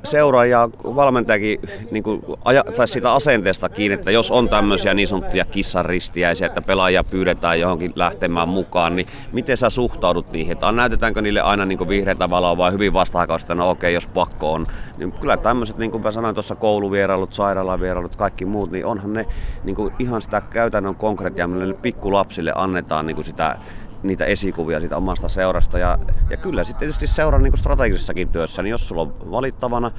[0.05, 5.45] seuraaja, valmentajakin niin kuin aja, tai siitä asenteesta kiinni, että jos on tämmöisiä niin sanottuja
[5.45, 10.53] kissaristiäisiä, että pelaajia pyydetään johonkin lähtemään mukaan, niin miten sä suhtaudut niihin?
[10.53, 14.67] Että näytetäänkö niille aina niin vihreätä valoa vai hyvin vastahakausta, no okei, jos pakko on.
[14.99, 19.27] Niin kyllä tämmöiset, niin kuin mä sanoin tuossa kouluvierailut, sairaalavierailut, kaikki muut, niin onhan ne
[19.65, 23.57] niin kuin ihan sitä käytännön konkreettia, millä pikkulapsille annetaan niin kuin sitä
[24.03, 25.79] niitä esikuvia siitä omasta seurasta.
[25.79, 25.99] Ja,
[26.31, 29.91] ja kyllä sitten tietysti seuran niin strategisessakin työssä, niin jos sulla on valittavana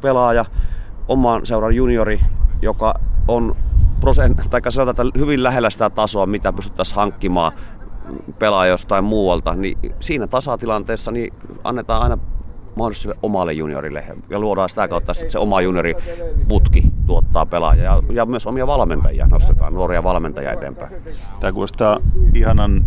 [0.00, 0.44] pelaaja,
[1.08, 2.20] oman seuran juniori,
[2.62, 2.94] joka
[3.28, 3.56] on
[4.00, 7.52] prosent, tai sanotaan, että hyvin lähellä sitä tasoa, mitä pystyttäisiin hankkimaan
[8.38, 12.18] pelaaja jostain muualta, niin siinä tasatilanteessa niin annetaan aina
[12.76, 14.04] mahdollisuus omalle juniorille.
[14.30, 19.26] Ja luodaan sitä kautta että se oma junioriputki tuottaa pelaajia ja, ja myös omia valmentajia
[19.26, 20.92] nostetaan, nuoria valmentajia eteenpäin.
[21.40, 21.98] Tämä kuulostaa
[22.34, 22.84] ihanan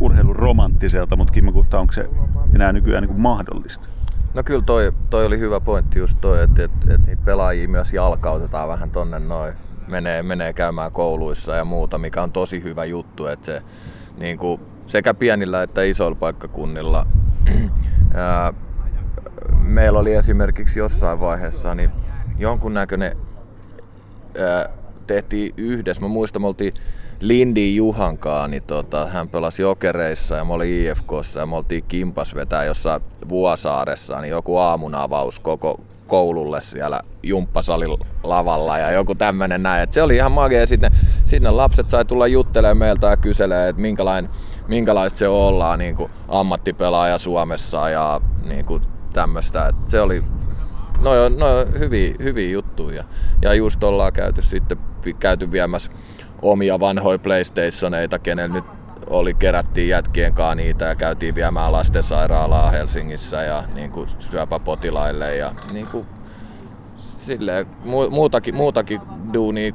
[0.00, 2.10] urheilun romanttiselta, mutta Kimmo Kuhta, onko se
[2.54, 3.88] enää nykyään niin kuin mahdollista?
[4.34, 7.92] No kyllä toi, toi oli hyvä pointti just toi, että, että, että niitä pelaajia myös
[7.92, 9.54] jalkautetaan vähän tonne noin.
[9.86, 13.62] Menee, menee käymään kouluissa ja muuta, mikä on tosi hyvä juttu, että se
[14.18, 17.06] niin kuin sekä pienillä että isoilla paikkakunnilla
[18.14, 18.52] ää,
[19.60, 21.90] meillä oli esimerkiksi jossain vaiheessa niin
[22.38, 23.16] jonkunnäköinen
[24.38, 24.68] ää,
[25.06, 26.02] tehtiin yhdessä.
[26.02, 26.74] Mä muistan, me oltiin
[27.20, 32.34] Lindi Juhankaan, niin tota, hän pelasi Jokereissa ja mä olin IFKssa ja me oltiin kimpas
[32.34, 39.82] vetää jossain Vuosaaressa, niin joku aamunavaus koko koululle siellä jumppasalin lavalla ja joku tämmönen näin.
[39.82, 40.66] Et se oli ihan magia.
[40.66, 40.92] Sitten
[41.24, 44.30] sinne lapset sai tulla juttelemaan meiltä ja kyselee, että minkälainen,
[44.68, 45.96] minkälaista se ollaan niin
[46.28, 48.66] ammattipelaaja Suomessa ja niin
[49.14, 49.72] tämmöistä.
[49.86, 50.24] Se oli
[51.00, 51.46] no, no
[51.78, 53.04] hyviä, hyviä juttuja.
[53.42, 54.78] Ja just ollaan käyty sitten
[55.18, 55.92] käyty viemässä
[56.42, 58.64] omia vanhoja PlayStationeita, kenellä nyt
[59.10, 65.52] oli, kerättiin jätkien kanssa niitä ja käytiin viemään lastensairaalaa Helsingissä ja niin kuin syöpäpotilaille ja
[65.72, 66.06] niin kuin,
[66.96, 67.66] silleen,
[68.10, 69.00] muutakin, muutakin
[69.32, 69.72] duunia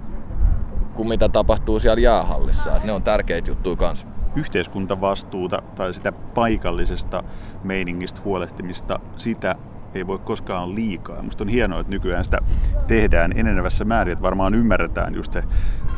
[0.95, 2.75] kuin mitä tapahtuu siellä jäähallissa.
[2.77, 4.07] Et ne on tärkeitä juttuja kanssa.
[4.35, 7.23] Yhteiskuntavastuuta tai sitä paikallisesta
[7.63, 9.55] meiningistä huolehtimista, sitä
[9.95, 11.21] ei voi koskaan liikaa.
[11.21, 12.37] Musta on hienoa, että nykyään sitä
[12.87, 15.43] tehdään enenevässä määrin, että varmaan ymmärretään just se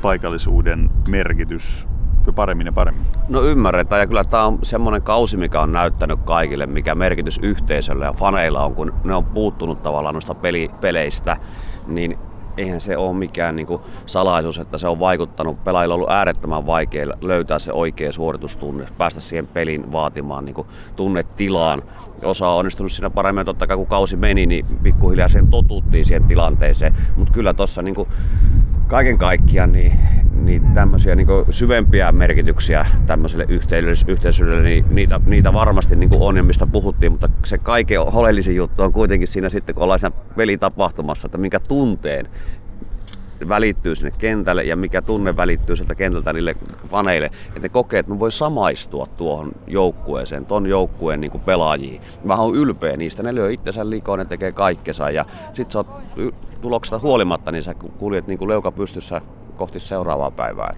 [0.02, 1.88] paikallisuuden merkitys
[2.36, 3.06] paremmin ja paremmin.
[3.30, 8.06] No ymmärretään ja kyllä tämä on semmoinen kausi, mikä on näyttänyt kaikille, mikä merkitys yhteisölle
[8.06, 11.38] ja faneilla on, kun ne on puuttunut tavallaan noista peli, peleistä,
[11.88, 12.18] niin
[12.58, 15.64] eihän se ole mikään niin kuin salaisuus, että se on vaikuttanut.
[15.64, 20.68] Pelaajilla on ollut äärettömän vaikea löytää se oikea suoritustunne, päästä siihen pelin vaatimaan niin kuin
[20.96, 21.84] tunnetilaan.
[22.24, 26.24] Osa on onnistunut siinä paremmin, totta kai kun kausi meni, niin pikkuhiljaa sen totuttiin siihen
[26.24, 26.94] tilanteeseen.
[27.16, 27.96] Mutta kyllä tuossa niin
[28.88, 30.00] kaiken kaikkiaan niin,
[30.34, 33.46] niin tämmöisiä niin syvempiä merkityksiä tämmöiselle
[34.08, 38.84] yhteisölle, niin niitä, niitä varmasti niin on ja mistä puhuttiin, mutta se kaiken oleellisin juttu
[38.84, 42.28] on kuitenkin siinä sitten, kun ollaan siinä pelitapahtumassa, että minkä tunteen
[43.50, 46.56] välittyy sinne kentälle ja mikä tunne välittyy sieltä kentältä niille
[46.88, 52.02] faneille, että ne kokee, että ne voi samaistua tuohon joukkueeseen, ton joukkueen niin pelaajiin.
[52.24, 55.88] Mä oon ylpeä niistä, ne lyö itsensä likoon, ne tekee kaikkensa ja sit sä oot
[56.62, 59.22] tuloksesta huolimatta, niin sä kuljet niin kuin leuka pystyssä
[59.56, 60.76] kohti seuraavaa päivää.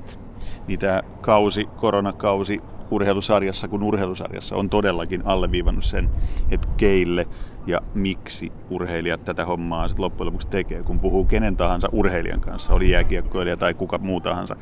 [0.68, 6.10] Niin tämä kausi, koronakausi urheilusarjassa kuin urheilusarjassa on todellakin alleviivannut sen,
[6.52, 7.28] että keille
[7.68, 10.84] ja miksi urheilijat tätä hommaa sitten loppujen lopuksi tekee.
[10.84, 14.56] Kun puhuu kenen tahansa urheilijan kanssa, oli jääkiekkoilija tai kuka muu tahansa,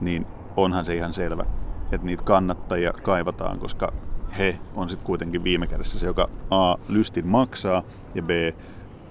[0.00, 1.44] niin onhan se ihan selvä,
[1.92, 3.92] että niitä kannattajia kaivataan, koska
[4.38, 6.74] he on sitten kuitenkin viime kädessä se, joka A.
[6.88, 7.82] lystin maksaa
[8.14, 8.30] ja B.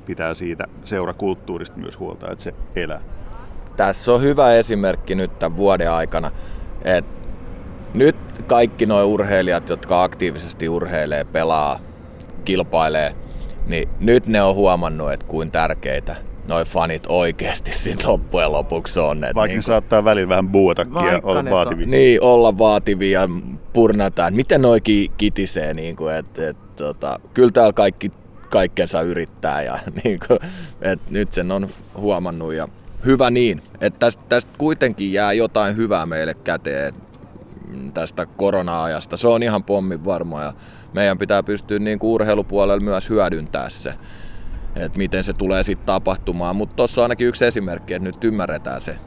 [0.05, 3.01] pitää siitä seurakulttuurista myös huolta, että se elää.
[3.77, 6.31] Tässä on hyvä esimerkki nyt tämän vuoden aikana,
[6.81, 7.11] että
[7.93, 8.15] nyt
[8.47, 11.79] kaikki nuo urheilijat, jotka aktiivisesti urheilee, pelaa,
[12.45, 13.15] kilpailee,
[13.67, 16.15] niin nyt ne on huomannut, että kuin tärkeitä
[16.47, 19.23] noi fanit oikeasti siinä loppujen lopuksi on.
[19.23, 19.63] Että Vaikka niin kun...
[19.63, 21.87] saattaa välillä vähän buotakin ja olla vaativia.
[21.87, 23.29] Niin, olla vaativia,
[23.73, 24.33] purnataan.
[24.33, 24.81] Miten noi
[25.17, 28.11] kitisee, niin kuin, että, että, tota, kyllä täällä kaikki
[28.49, 30.39] kaikkensa yrittää ja niin kuin,
[30.81, 32.67] että nyt sen on huomannut ja
[33.05, 36.93] hyvä niin, että tästä, tästä kuitenkin jää jotain hyvää meille käteen
[37.93, 39.17] tästä korona-ajasta.
[39.17, 40.53] Se on ihan pommin varma ja
[40.95, 43.93] meidän pitää pystyä niin kuin urheilupuolella myös hyödyntää se
[44.75, 46.55] että miten se tulee sitten tapahtumaan.
[46.55, 48.97] Mutta tuossa on ainakin yksi esimerkki, että nyt ymmärretään se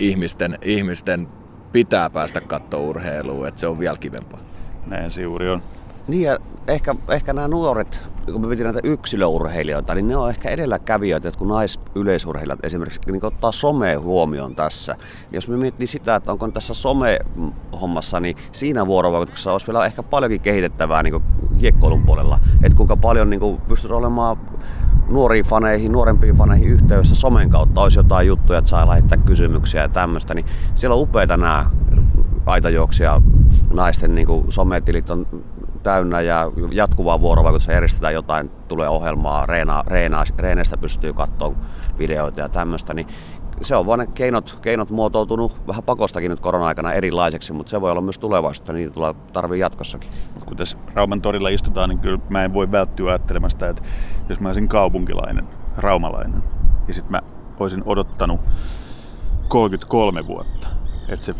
[0.00, 1.28] ihmisten, ihmisten
[1.72, 4.40] pitää päästä katsoa urheilua, että se on vielä kivempaa.
[4.86, 5.62] Näin se juuri on.
[6.08, 6.38] Niin ja
[6.68, 8.00] ehkä, ehkä nämä nuoret,
[8.32, 13.24] kun me pidin näitä yksilöurheilijoita, niin ne on ehkä edelläkävijöitä, että kun naisyleisurheilijat esimerkiksi niin
[13.24, 14.96] ottaa some huomioon tässä.
[15.32, 20.40] Jos me miettii sitä, että onko tässä some-hommassa, niin siinä vuorovaikutuksessa olisi vielä ehkä paljonkin
[20.40, 21.22] kehitettävää niin
[21.58, 22.40] kiekkoilun puolella.
[22.62, 24.36] Että kuinka paljon niin pystyisi olemaan
[25.08, 29.88] nuoriin faneihin, nuorempiin faneihin yhteydessä somen kautta olisi jotain juttuja, että saa lähettää kysymyksiä ja
[29.88, 31.66] tämmöistä, niin siellä on upeita nämä
[32.46, 33.22] aitajuoksia
[33.72, 35.26] naisten niin sometilit on
[35.84, 41.54] täynnä ja jatkuvaa vuorovaikutusta järjestetään jotain, tulee ohjelmaa, reena, reena, reeneistä pystyy katsoa
[41.98, 43.06] videoita ja tämmöistä, niin
[43.62, 47.90] se on vaan ne keinot, keinot muotoutunut vähän pakostakin nyt korona-aikana erilaiseksi, mutta se voi
[47.90, 50.10] olla myös tulevaisuutta, niin tulee tarvii jatkossakin.
[50.46, 53.82] Kun tässä Rauman torilla istutaan, niin kyllä mä en voi välttyä ajattelemasta, että
[54.28, 55.44] jos mä olisin kaupunkilainen,
[55.76, 56.42] raumalainen,
[56.88, 57.20] ja sitten mä
[57.60, 58.40] olisin odottanut
[59.48, 60.68] 33 vuotta,
[61.08, 61.34] että se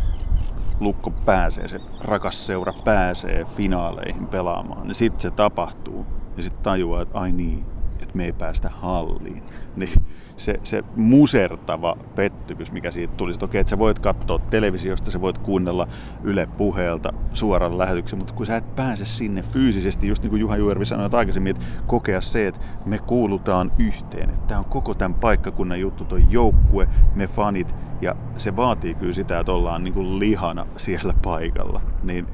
[0.79, 6.05] Lukko pääsee, se rakas seura pääsee finaaleihin pelaamaan, niin sitten se tapahtuu.
[6.37, 7.65] Ja sitten tajuaa, että ai niin,
[8.15, 9.43] että me ei päästä halliin.
[9.75, 10.05] Niin
[10.37, 13.31] se, se musertava pettymys, mikä siitä tuli.
[13.31, 15.87] Okei, okay, että sä voit katsoa televisiosta, sä voit kuunnella
[16.23, 20.57] Yle puheelta suoran lähetyksen, mutta kun sä et pääse sinne fyysisesti, just niin kuin Juha
[20.57, 24.29] Juervi sanoi että aikaisemmin, että kokea se, että me kuulutaan yhteen.
[24.29, 29.13] Että tämä on koko tämän paikkakunnan juttu, toi joukkue, me fanit, ja se vaatii kyllä
[29.13, 31.81] sitä, että ollaan niin kuin lihana siellä paikalla.
[32.03, 32.27] Niin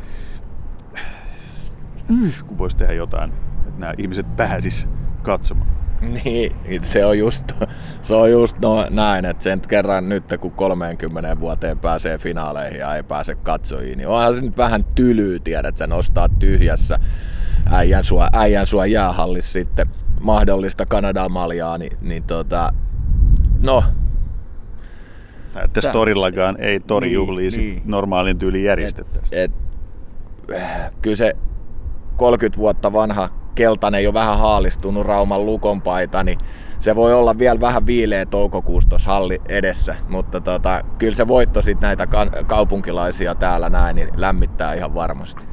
[2.48, 3.34] kun voisi tehdä jotain,
[3.68, 4.88] että nämä ihmiset pääsis
[5.22, 5.82] katsomaan.
[6.02, 7.44] Niin, se on just,
[8.02, 12.96] se on just no, näin, että sen kerran nyt kun 30 vuoteen pääsee finaaleihin ja
[12.96, 17.00] ei pääse katsojiin, niin onhan se nyt vähän tylyy, tiedät, että se nostaa tyhjässä
[17.72, 19.88] äijän sua, äijän sua jäähallissa sitten
[20.20, 22.70] mahdollista Kanadan maljaa, niin, niin tota,
[23.62, 23.84] no,
[25.64, 27.82] että torillakaan ei torijuhlia niin, niin.
[27.86, 29.32] normaalin tyyliin järjestettäisi.
[31.02, 31.32] Kyllä se
[32.18, 36.38] 30 vuotta vanha keltainen jo vähän haalistunut Rauman lukon paita, niin
[36.80, 41.62] se voi olla vielä vähän viileä toukokuussa tuossa halli edessä, mutta tota, kyllä se voitto
[41.62, 42.08] sitten näitä
[42.48, 45.46] kaupunkilaisia täällä näin, niin lämmittää ihan varmasti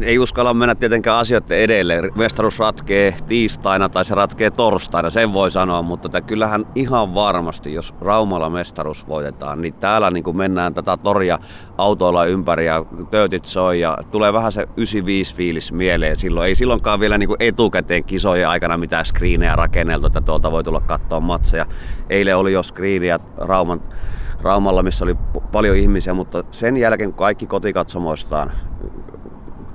[0.00, 2.00] ei uskalla mennä tietenkään asioiden edelle.
[2.14, 7.74] Mestaruus ratkee tiistaina tai se ratkee torstaina, sen voi sanoa, mutta että kyllähän ihan varmasti,
[7.74, 11.38] jos Raumalla mestaruus voitetaan, niin täällä niin kuin mennään tätä toria
[11.78, 16.48] autoilla ympäri ja töötit soi ja tulee vähän se 95 fiilis mieleen silloin.
[16.48, 21.20] Ei silloinkaan vielä niin etukäteen kisojen aikana mitään screenejä rakenneltu, että tuolta voi tulla katsoa
[21.20, 21.66] matseja.
[22.10, 23.80] Eilen oli jo screeniä Rauman
[24.42, 25.14] Raumalla, missä oli
[25.52, 28.52] paljon ihmisiä, mutta sen jälkeen kun kaikki kotikatsomoistaan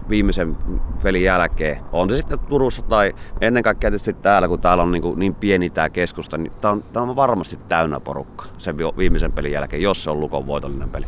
[0.10, 0.58] viimeisen
[1.04, 1.80] pelin jälkeen.
[1.92, 5.70] On se sitten Turussa tai ennen kaikkea tietysti täällä, kun täällä on niin, niin pieni
[5.70, 10.04] tämä keskusta, niin tämä on, tämä on varmasti täynnä porukka sen viimeisen pelin jälkeen, jos
[10.04, 11.06] se on Lukon voitollinen peli.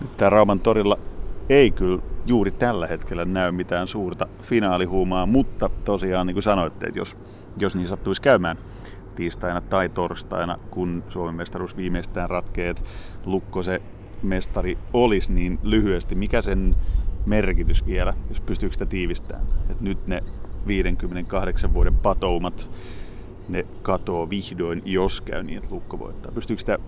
[0.00, 0.98] Nyt tämä Rauman torilla
[1.48, 6.98] ei kyllä juuri tällä hetkellä näy mitään suurta finaalihuumaa, mutta tosiaan niin kuin sanoitte, että
[6.98, 7.16] jos,
[7.58, 8.56] jos niin sattuisi käymään
[9.14, 12.82] tiistaina tai torstaina, kun Suomen mestaruus viimeistään ratkee, että
[13.26, 13.82] Lukko se
[14.22, 16.76] mestari olisi, niin lyhyesti, mikä sen
[17.26, 19.46] merkitys vielä, jos pystyykö sitä tiivistämään.
[19.70, 20.22] Et nyt ne
[20.66, 22.70] 58 vuoden patoumat,
[23.48, 26.32] ne katoo vihdoin, jos käy niin, että Lukko voittaa.
[26.32, 26.78] Pystyykö sitä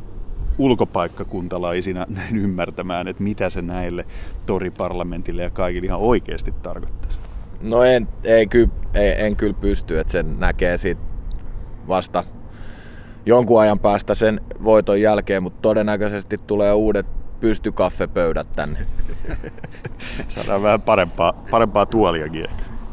[0.59, 4.07] ulkopaikkakuntalaisina näin ymmärtämään, että mitä se näille
[4.47, 7.19] toriparlamentille ja kaikille ihan oikeasti tarkoittaisi?
[7.61, 10.99] No en, ei, ky, ei, en kyllä pysty, että sen näkee sit
[11.89, 12.25] vasta
[13.27, 17.07] jonkun ajan päästä sen voiton jälkeen, mutta todennäköisesti tulee uudet
[17.45, 18.79] pystykaffepöydät tänne.
[20.29, 22.47] Saadaan vähän parempaa, parempaa tuoliakin.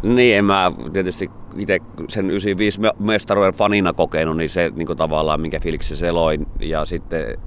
[0.03, 1.79] Niin, en mä tietysti itse
[2.09, 6.47] sen 95 mestaruuden fanina kokenut, niin se niin tavallaan, minkä fiiliksi se loin.
[6.59, 7.37] Ja sitten,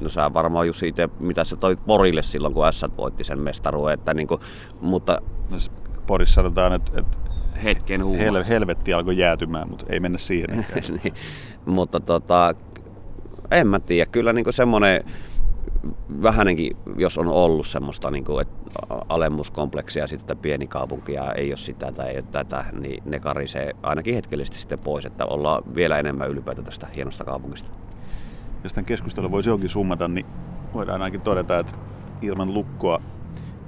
[0.00, 3.94] no sä varmaan Jussi itse, mitä sä toit Porille silloin, kun S voitti sen mestaruuden.
[3.94, 4.40] Että niin kuin,
[4.80, 5.18] mutta...
[5.50, 5.56] No,
[6.06, 7.18] Porissa sanotaan, että, että
[7.64, 8.22] hetken huuma.
[8.22, 10.66] Hel, helvetti alkoi jäätymään, mutta ei mennä siihen.
[11.02, 11.14] niin,
[11.66, 12.54] mutta tota,
[13.50, 15.04] en mä tiedä, kyllä niin semmoinen
[16.22, 18.70] vähänenkin, jos on ollut semmoista niin kuin, että
[19.08, 23.70] alemmuskompleksia sitten pieni kaupunki ja ei ole sitä tai ei ole tätä, niin ne karisee
[23.82, 27.70] ainakin hetkellisesti sitten pois, että ollaan vielä enemmän ylpeitä tästä hienosta kaupungista.
[28.64, 30.26] Jos tämän keskustelun voisi johonkin summata, niin
[30.74, 31.72] voidaan ainakin todeta, että
[32.22, 33.00] ilman lukkoa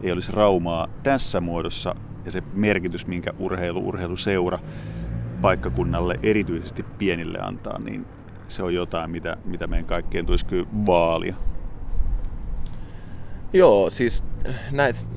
[0.02, 1.94] ei olisi Raumaa tässä muodossa
[2.24, 4.58] ja se merkitys, minkä urheilu, urheiluseura
[5.40, 8.06] paikkakunnalle erityisesti pienille antaa, niin
[8.48, 11.34] se on jotain, mitä, mitä meidän kaikkien tulisi kyllä vaalia.
[13.56, 14.24] Joo, siis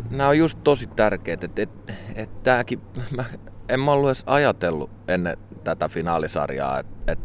[0.10, 1.44] nämä on just tosi tärkeät.
[1.44, 1.70] Että et,
[2.16, 2.82] et tääkin,
[3.18, 3.26] mä,
[3.70, 7.20] en mä ollut edes ajatellut ennen tätä finaalisarjaa, että et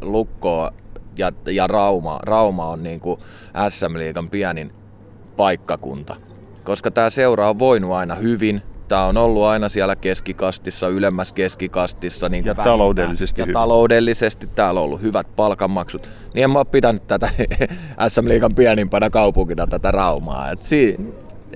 [0.00, 0.70] Lukko
[1.18, 3.20] ja, ja Rauma, Rauma on niin kuin
[3.68, 4.72] SM-liigan pienin
[5.36, 6.16] paikkakunta.
[6.64, 12.28] Koska tämä seura on voinut aina hyvin, Tämä on ollut aina siellä keskikastissa, ylemmässä keskikastissa.
[12.28, 13.54] Niin ja taloudellisesti Ja hyvin.
[13.54, 16.08] taloudellisesti täällä on ollut hyvät palkanmaksut.
[16.34, 17.28] Niin en mä ole pitänyt tätä
[18.08, 20.50] SM Liigan pienimpänä kaupunkina tätä Raumaa.
[20.50, 20.96] Et si,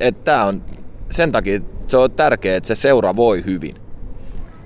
[0.01, 0.63] et tää on,
[1.11, 3.75] sen takia se on tärkeää, että se seura voi hyvin.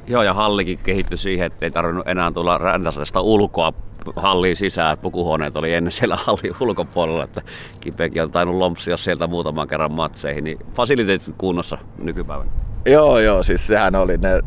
[0.07, 3.73] Joo, ja hallikin kehittyi siihen, että ei tarvinnut enää tulla räntäsestä ulkoa
[4.17, 7.43] halliin sisään, pukuhuoneet oli ennen siellä hallin ulkopuolella, että
[7.81, 12.51] Kipekin on tainnut lompsia sieltä muutaman kerran matseihin, niin fasiliteetit kunnossa nykypäivänä.
[12.87, 14.41] Joo, joo, siis sehän oli, ne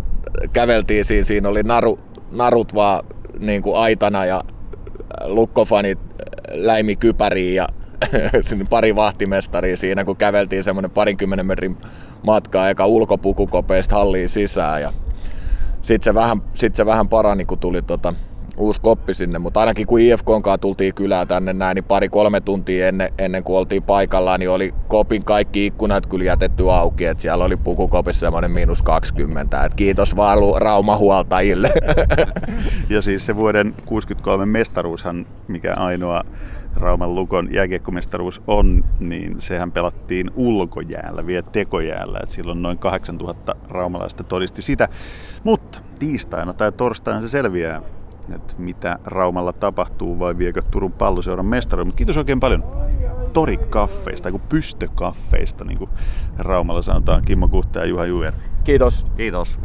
[0.54, 2.00] käveltiin siinä, siinä oli naru,
[2.32, 3.06] narut vaan
[3.40, 4.44] niin kuin aitana ja
[5.26, 6.00] lukkofanit
[6.52, 7.68] läimi kypäriin ja
[8.70, 11.78] pari vahtimestaria siinä, kun käveltiin semmoinen parinkymmenen metrin
[12.24, 14.94] matkaa eka ulkopukukopeista halliin sisään ja
[15.82, 18.14] sitten se, vähän, sit se vähän parani, kun tuli tota,
[18.58, 22.88] uusi koppi sinne, mutta ainakin kun IFK kanssa tultiin kylää tänne näin, niin pari-kolme tuntia
[22.88, 27.46] ennen, ennen kuin oltiin paikallaan, niin oli kopin kaikki ikkunat kyllä jätetty auki, että siellä
[27.46, 31.72] oli pukukopissa semmoinen miinus 20, että kiitos vaan raumahuoltajille.
[32.90, 36.24] ja siis se vuoden 63 mestaruushan, mikä ainoa
[36.76, 44.24] Rauman Lukon jääkiekkomestaruus on, niin sehän pelattiin ulkojäällä, vielä tekojäällä, että silloin noin 8000 raumalaista
[44.24, 44.90] todisti sitä.
[45.44, 47.82] Mutta tiistaina tai torstaina se selviää,
[48.36, 51.86] että mitä Raumalla tapahtuu vai viekö Turun palloseuran mestari.
[51.86, 52.64] Mutta kiitos oikein paljon
[53.34, 55.90] torikaffeista, kuin pystökaffeista, niin kuin
[56.38, 58.34] Raumalla sanotaan Kimmo Kuhta ja Juha Juer.
[58.64, 59.08] Kiitos.
[59.18, 59.60] Kiitos.